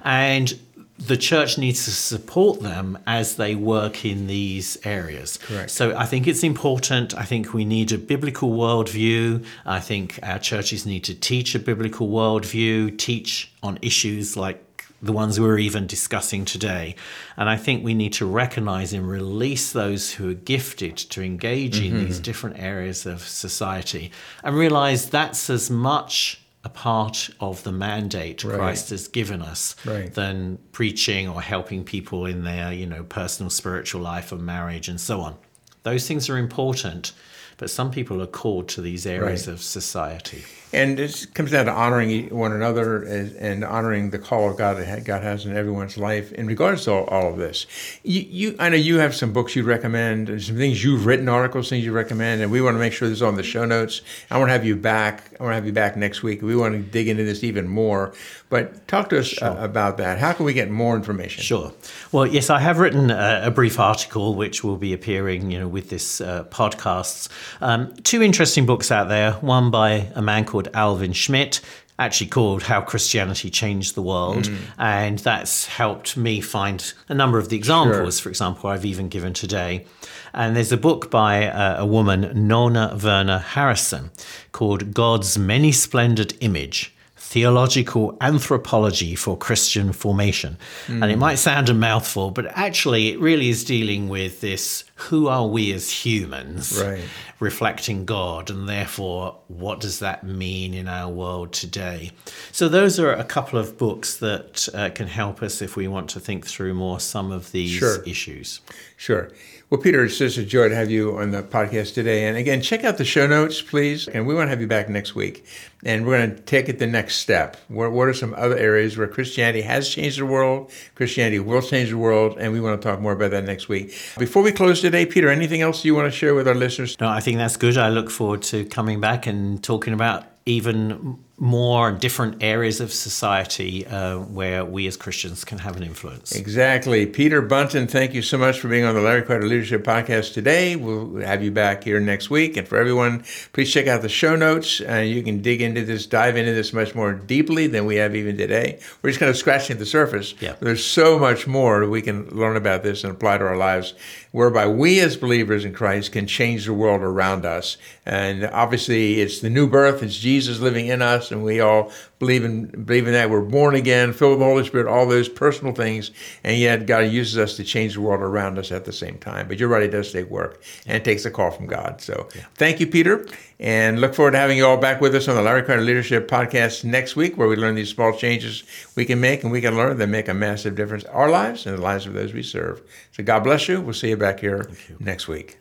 And 0.03 0.57
the 0.97 1.17
church 1.17 1.57
needs 1.57 1.85
to 1.85 1.91
support 1.91 2.61
them 2.61 2.97
as 3.05 3.35
they 3.35 3.53
work 3.53 4.05
in 4.05 4.27
these 4.27 4.77
areas. 4.85 5.37
Correct. 5.37 5.69
So 5.69 5.95
I 5.95 6.05
think 6.05 6.25
it's 6.25 6.43
important. 6.43 7.13
I 7.13 7.23
think 7.23 7.53
we 7.53 7.65
need 7.65 7.91
a 7.91 7.97
biblical 7.97 8.51
worldview. 8.51 9.45
I 9.65 9.81
think 9.81 10.19
our 10.23 10.39
churches 10.39 10.85
need 10.85 11.03
to 11.05 11.13
teach 11.13 11.53
a 11.53 11.59
biblical 11.59 12.07
worldview, 12.07 12.97
teach 12.97 13.51
on 13.61 13.77
issues 13.81 14.37
like 14.37 14.61
the 15.01 15.11
ones 15.11 15.39
we're 15.39 15.59
even 15.59 15.85
discussing 15.85 16.45
today. 16.45 16.95
And 17.35 17.49
I 17.49 17.57
think 17.57 17.83
we 17.83 17.93
need 17.93 18.13
to 18.13 18.25
recognize 18.25 18.93
and 18.93 19.07
release 19.07 19.73
those 19.73 20.13
who 20.13 20.29
are 20.29 20.33
gifted 20.33 20.95
to 20.97 21.21
engage 21.21 21.79
mm-hmm. 21.79 21.97
in 21.97 22.05
these 22.05 22.19
different 22.19 22.57
areas 22.57 23.05
of 23.05 23.21
society 23.21 24.11
and 24.43 24.55
realize 24.55 25.09
that's 25.09 25.49
as 25.49 25.69
much 25.69 26.41
a 26.65 26.69
part 26.69 27.29
of 27.39 27.63
the 27.63 27.71
mandate 27.71 28.43
right. 28.43 28.57
Christ 28.57 28.89
has 28.89 29.07
given 29.07 29.41
us 29.41 29.75
right. 29.85 30.11
than 30.13 30.57
preaching 30.71 31.29
or 31.29 31.41
helping 31.41 31.83
people 31.83 32.25
in 32.25 32.43
their, 32.43 32.73
you 32.73 32.87
know, 32.87 33.03
personal 33.03 33.51
spiritual 33.51 34.01
life 34.01 34.31
or 34.31 34.37
marriage 34.37 34.89
and 34.89 34.99
so 34.99 35.21
on. 35.21 35.37
Those 35.83 36.07
things 36.07 36.27
are 36.27 36.37
important, 36.37 37.13
but 37.57 37.69
some 37.69 37.91
people 37.91 38.19
are 38.19 38.27
called 38.27 38.67
to 38.69 38.81
these 38.81 39.05
areas 39.05 39.47
right. 39.47 39.53
of 39.53 39.61
society. 39.61 40.43
And 40.75 40.99
it 40.99 41.27
comes 41.33 41.51
down 41.51 41.67
to 41.67 41.71
honoring 41.71 42.35
one 42.35 42.51
another 42.51 43.01
and 43.03 43.63
honoring 43.63 44.09
the 44.09 44.19
call 44.19 44.51
of 44.51 44.57
God 44.57 44.75
that 44.75 45.05
God 45.05 45.23
has 45.23 45.45
in 45.45 45.55
everyone's 45.55 45.97
life 45.97 46.33
in 46.33 46.47
regards 46.47 46.83
to 46.83 46.91
all, 46.91 47.05
all 47.05 47.31
of 47.31 47.37
this. 47.37 47.65
You, 48.03 48.21
you, 48.21 48.55
I 48.59 48.67
know 48.67 48.75
you 48.75 48.97
have 48.99 49.15
some 49.15 49.31
books 49.31 49.55
you 49.55 49.63
recommend, 49.63 50.27
and 50.27 50.43
some 50.43 50.57
things 50.57 50.83
you've 50.83 51.05
written, 51.05 51.29
articles, 51.29 51.69
things 51.69 51.85
you 51.85 51.93
recommend, 51.93 52.41
and 52.41 52.51
we 52.51 52.61
want 52.61 52.75
to 52.75 52.79
make 52.79 52.91
sure 52.91 53.07
this 53.07 53.19
is 53.19 53.23
on 53.23 53.35
the 53.35 53.43
show 53.43 53.63
notes. 53.63 54.01
I 54.29 54.37
want 54.37 54.49
to 54.49 54.51
have 54.53 54.65
you 54.65 54.75
back. 54.75 55.31
I 55.39 55.43
want 55.43 55.51
to 55.51 55.55
have 55.55 55.65
you 55.65 55.71
back 55.71 55.95
next 55.95 56.23
week. 56.23 56.41
We 56.41 56.57
want 56.57 56.73
to 56.73 56.81
dig 56.81 57.07
into 57.07 57.23
this 57.23 57.41
even 57.43 57.69
more. 57.69 58.13
But 58.49 58.87
talk 58.87 59.09
to 59.09 59.19
us 59.19 59.27
sure. 59.27 59.47
uh, 59.47 59.63
about 59.63 59.97
that. 59.97 60.19
How 60.19 60.33
can 60.33 60.45
we 60.45 60.53
get 60.53 60.69
more 60.69 60.95
information? 60.95 61.41
Sure. 61.41 61.73
Well, 62.11 62.27
yes, 62.27 62.49
I 62.49 62.59
have 62.59 62.79
written 62.79 63.11
a, 63.11 63.43
a 63.45 63.51
brief 63.51 63.79
article 63.79 64.35
which 64.35 64.63
will 64.63 64.77
be 64.77 64.93
appearing, 64.93 65.51
you 65.51 65.59
know, 65.59 65.67
with 65.67 65.89
this 65.89 66.21
uh, 66.21 66.43
podcasts. 66.45 67.29
Um, 67.61 67.93
two 68.03 68.21
interesting 68.21 68.65
books 68.65 68.91
out 68.91 69.07
there. 69.07 69.33
One 69.33 69.71
by 69.71 70.11
a 70.15 70.21
man 70.21 70.45
called 70.45 70.64
Alvin 70.73 71.13
Schmidt, 71.13 71.61
actually 71.97 72.27
called 72.27 72.63
How 72.63 72.81
Christianity 72.81 73.49
Changed 73.49 73.95
the 73.95 74.01
World. 74.01 74.45
Mm. 74.45 74.57
And 74.77 75.19
that's 75.19 75.65
helped 75.65 76.17
me 76.17 76.41
find 76.41 76.93
a 77.07 77.13
number 77.13 77.37
of 77.37 77.49
the 77.49 77.55
examples, 77.55 78.17
sure. 78.17 78.23
for 78.23 78.29
example, 78.29 78.69
I've 78.69 78.85
even 78.85 79.07
given 79.07 79.33
today. 79.33 79.85
And 80.33 80.55
there's 80.55 80.71
a 80.71 80.77
book 80.77 81.09
by 81.09 81.47
uh, 81.47 81.81
a 81.81 81.85
woman, 81.85 82.47
Nonna 82.47 82.93
Verna 82.95 83.39
Harrison, 83.39 84.11
called 84.51 84.93
God's 84.93 85.37
Many 85.37 85.71
Splendid 85.71 86.37
Image 86.41 86.93
Theological 87.15 88.17
Anthropology 88.21 89.15
for 89.15 89.37
Christian 89.37 89.93
Formation. 89.93 90.57
Mm. 90.87 91.01
And 91.01 91.11
it 91.11 91.17
might 91.17 91.35
sound 91.35 91.69
a 91.69 91.73
mouthful, 91.73 92.31
but 92.31 92.45
actually, 92.47 93.09
it 93.09 93.19
really 93.19 93.49
is 93.49 93.63
dealing 93.63 94.09
with 94.09 94.41
this 94.41 94.83
who 94.95 95.27
are 95.27 95.45
we 95.45 95.73
as 95.73 95.91
humans, 95.91 96.81
right. 96.81 97.03
reflecting 97.39 98.05
God, 98.05 98.49
and 98.49 98.67
therefore, 98.67 99.37
what 99.47 99.81
does 99.81 99.99
that 99.99 100.23
mean 100.23 100.73
in 100.73 100.87
our 100.87 101.11
world 101.11 101.51
today? 101.51 102.11
So, 102.53 102.69
those 102.69 102.97
are 102.97 103.11
a 103.11 103.25
couple 103.25 103.59
of 103.59 103.77
books 103.77 104.17
that 104.17 104.69
uh, 104.73 104.89
can 104.89 105.07
help 105.07 105.43
us 105.43 105.61
if 105.61 105.75
we 105.75 105.89
want 105.89 106.09
to 106.11 106.21
think 106.21 106.47
through 106.47 106.75
more 106.75 107.01
some 107.01 107.31
of 107.31 107.51
these 107.51 107.71
sure. 107.71 108.01
issues. 108.03 108.61
Sure. 108.95 109.29
Well, 109.71 109.81
Peter, 109.81 110.05
it's 110.05 110.19
just 110.19 110.37
a 110.37 110.45
joy 110.45 110.69
to 110.69 110.75
have 110.75 110.91
you 110.91 111.17
on 111.17 111.31
the 111.31 111.41
podcast 111.41 111.95
today. 111.95 112.27
And 112.27 112.37
again, 112.37 112.61
check 112.61 112.83
out 112.83 112.97
the 112.97 113.03
show 113.03 113.25
notes, 113.25 113.63
please. 113.63 114.07
And 114.07 114.27
we 114.27 114.35
want 114.35 114.45
to 114.45 114.49
have 114.51 114.61
you 114.61 114.67
back 114.67 114.89
next 114.89 115.15
week. 115.15 115.43
And 115.83 116.05
we're 116.05 116.19
going 116.19 116.35
to 116.35 116.41
take 116.43 116.69
it 116.69 116.77
the 116.77 116.85
next 116.85 117.15
step. 117.15 117.57
What, 117.67 117.91
what 117.91 118.07
are 118.07 118.13
some 118.13 118.35
other 118.35 118.55
areas 118.55 118.95
where 118.95 119.07
Christianity 119.07 119.63
has 119.63 119.89
changed 119.89 120.19
the 120.19 120.25
world? 120.27 120.71
Christianity 120.93 121.39
will 121.39 121.63
change 121.63 121.89
the 121.89 121.97
world. 121.97 122.37
And 122.39 122.53
we 122.53 122.61
want 122.61 122.79
to 122.79 122.87
talk 122.87 123.01
more 123.01 123.13
about 123.13 123.31
that 123.31 123.43
next 123.43 123.67
week. 123.67 123.87
Before 124.19 124.43
we 124.43 124.51
close 124.51 124.81
today, 124.85 125.05
Peter, 125.05 125.29
anything 125.29 125.61
else 125.61 125.83
you 125.83 125.95
want 125.95 126.05
to 126.05 126.15
share 126.15 126.35
with 126.35 126.47
our 126.47 126.53
listeners? 126.53 126.95
No, 126.99 127.07
I 127.07 127.19
think 127.19 127.37
that's 127.39 127.57
good. 127.57 127.75
I 127.75 127.89
look 127.89 128.11
forward 128.11 128.43
to 128.43 128.65
coming 128.65 129.01
back 129.01 129.25
and 129.25 129.63
talking 129.63 129.93
about 129.93 130.25
even 130.45 131.24
more 131.37 131.91
different 131.91 132.41
areas 132.41 132.79
of 132.79 132.93
society 132.93 133.85
uh, 133.87 134.19
where 134.19 134.63
we 134.63 134.87
as 134.87 134.95
Christians 134.95 135.43
can 135.43 135.57
have 135.57 135.75
an 135.75 135.83
influence. 135.83 136.33
Exactly. 136.33 137.05
Peter 137.05 137.41
Bunton, 137.41 137.87
thank 137.87 138.13
you 138.13 138.21
so 138.21 138.37
much 138.37 138.59
for 138.59 138.69
being 138.69 138.85
on 138.85 138.95
the 138.95 139.01
Larry 139.01 139.21
Kreider 139.21 139.43
Leadership 139.43 139.83
Podcast 139.83 140.33
today. 140.33 140.77
We'll 140.77 141.17
have 141.17 141.43
you 141.43 141.51
back 141.51 141.83
here 141.83 141.99
next 141.99 142.29
week. 142.29 142.55
And 142.55 142.65
for 142.65 142.77
everyone, 142.77 143.25
please 143.51 143.69
check 143.71 143.85
out 143.87 144.01
the 144.01 144.07
show 144.07 144.37
notes. 144.37 144.79
Uh, 144.79 144.99
you 144.99 145.23
can 145.23 145.41
dig 145.41 145.61
into 145.61 145.83
this, 145.83 146.05
dive 146.05 146.37
into 146.37 146.53
this 146.53 146.71
much 146.71 146.95
more 146.95 147.11
deeply 147.13 147.67
than 147.67 147.85
we 147.85 147.97
have 147.97 148.15
even 148.15 148.37
today. 148.37 148.79
We're 149.01 149.09
just 149.09 149.19
kind 149.19 149.29
of 149.29 149.35
scratching 149.35 149.77
the 149.77 149.85
surface. 149.85 150.35
Yeah. 150.39 150.55
There's 150.61 150.85
so 150.85 151.19
much 151.19 151.47
more 151.47 151.85
we 151.89 152.01
can 152.01 152.29
learn 152.29 152.55
about 152.55 152.83
this 152.83 153.03
and 153.03 153.11
apply 153.11 153.39
to 153.39 153.45
our 153.45 153.57
lives, 153.57 153.93
whereby 154.31 154.67
we 154.67 155.01
as 155.01 155.17
believers 155.17 155.65
in 155.65 155.73
Christ 155.73 156.13
can 156.13 156.27
change 156.27 156.65
the 156.65 156.73
world 156.73 157.01
around 157.01 157.45
us. 157.45 157.75
And 158.05 158.45
obviously, 158.45 159.19
it's 159.19 159.39
the 159.39 159.49
new 159.49 159.67
birth, 159.67 160.01
it's 160.01 160.17
Jesus 160.17 160.59
living 160.59 160.87
in 160.87 161.01
us 161.01 161.24
and 161.31 161.43
we 161.43 161.59
all 161.59 161.91
believe 162.19 162.43
in 162.43 162.67
believe 162.85 163.07
in 163.07 163.13
that. 163.13 163.29
We're 163.29 163.41
born 163.41 163.75
again, 163.75 164.13
filled 164.13 164.31
with 164.31 164.39
the 164.39 164.45
Holy 164.45 164.65
Spirit, 164.65 164.87
all 164.87 165.05
those 165.05 165.29
personal 165.29 165.73
things, 165.73 166.11
and 166.43 166.57
yet 166.57 166.85
God 166.85 167.11
uses 167.11 167.37
us 167.37 167.55
to 167.57 167.63
change 167.63 167.95
the 167.95 168.01
world 168.01 168.21
around 168.21 168.57
us 168.57 168.71
at 168.71 168.85
the 168.85 168.93
same 168.93 169.17
time. 169.17 169.47
But 169.47 169.59
you're 169.59 169.69
right, 169.69 169.83
it 169.83 169.91
does 169.91 170.11
take 170.11 170.29
work, 170.29 170.63
and 170.85 170.95
it 170.95 171.03
takes 171.03 171.25
a 171.25 171.31
call 171.31 171.51
from 171.51 171.67
God. 171.67 172.01
So 172.01 172.27
yeah. 172.35 172.43
thank 172.55 172.79
you, 172.79 172.87
Peter, 172.87 173.27
and 173.59 173.99
look 173.99 174.13
forward 174.15 174.31
to 174.31 174.37
having 174.37 174.57
you 174.57 174.65
all 174.65 174.77
back 174.77 175.01
with 175.01 175.15
us 175.15 175.27
on 175.27 175.35
the 175.35 175.41
Larry 175.41 175.63
Kreider 175.63 175.85
Leadership 175.85 176.27
Podcast 176.27 176.83
next 176.83 177.15
week, 177.15 177.37
where 177.37 177.47
we 177.47 177.55
learn 177.55 177.75
these 177.75 177.89
small 177.89 178.13
changes 178.13 178.63
we 178.95 179.05
can 179.05 179.19
make 179.19 179.43
and 179.43 179.51
we 179.51 179.61
can 179.61 179.75
learn 179.75 179.97
that 179.97 180.07
make 180.07 180.27
a 180.27 180.33
massive 180.33 180.75
difference 180.75 181.03
in 181.03 181.09
our 181.11 181.29
lives 181.29 181.65
and 181.65 181.77
the 181.77 181.81
lives 181.81 182.05
of 182.05 182.13
those 182.13 182.33
we 182.33 182.43
serve. 182.43 182.81
So 183.11 183.23
God 183.23 183.43
bless 183.43 183.67
you. 183.67 183.81
We'll 183.81 183.93
see 183.93 184.09
you 184.09 184.17
back 184.17 184.39
here 184.39 184.69
next 184.99 185.27
week. 185.27 185.57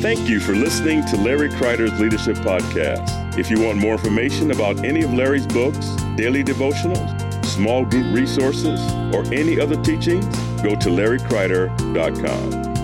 Thank 0.00 0.30
you 0.30 0.40
for 0.40 0.54
listening 0.54 1.04
to 1.08 1.16
Larry 1.18 1.50
Kreider's 1.50 2.00
Leadership 2.00 2.36
Podcast. 2.36 3.36
If 3.38 3.50
you 3.50 3.60
want 3.60 3.76
more 3.76 3.92
information 3.92 4.50
about 4.50 4.82
any 4.82 5.02
of 5.02 5.12
Larry's 5.12 5.46
books, 5.46 5.94
daily 6.16 6.42
devotionals, 6.42 7.44
small 7.44 7.84
group 7.84 8.14
resources, 8.14 8.80
or 9.14 9.26
any 9.30 9.60
other 9.60 9.76
teachings, 9.82 10.24
go 10.62 10.74
to 10.74 10.88
larrykreider.com. 10.88 12.79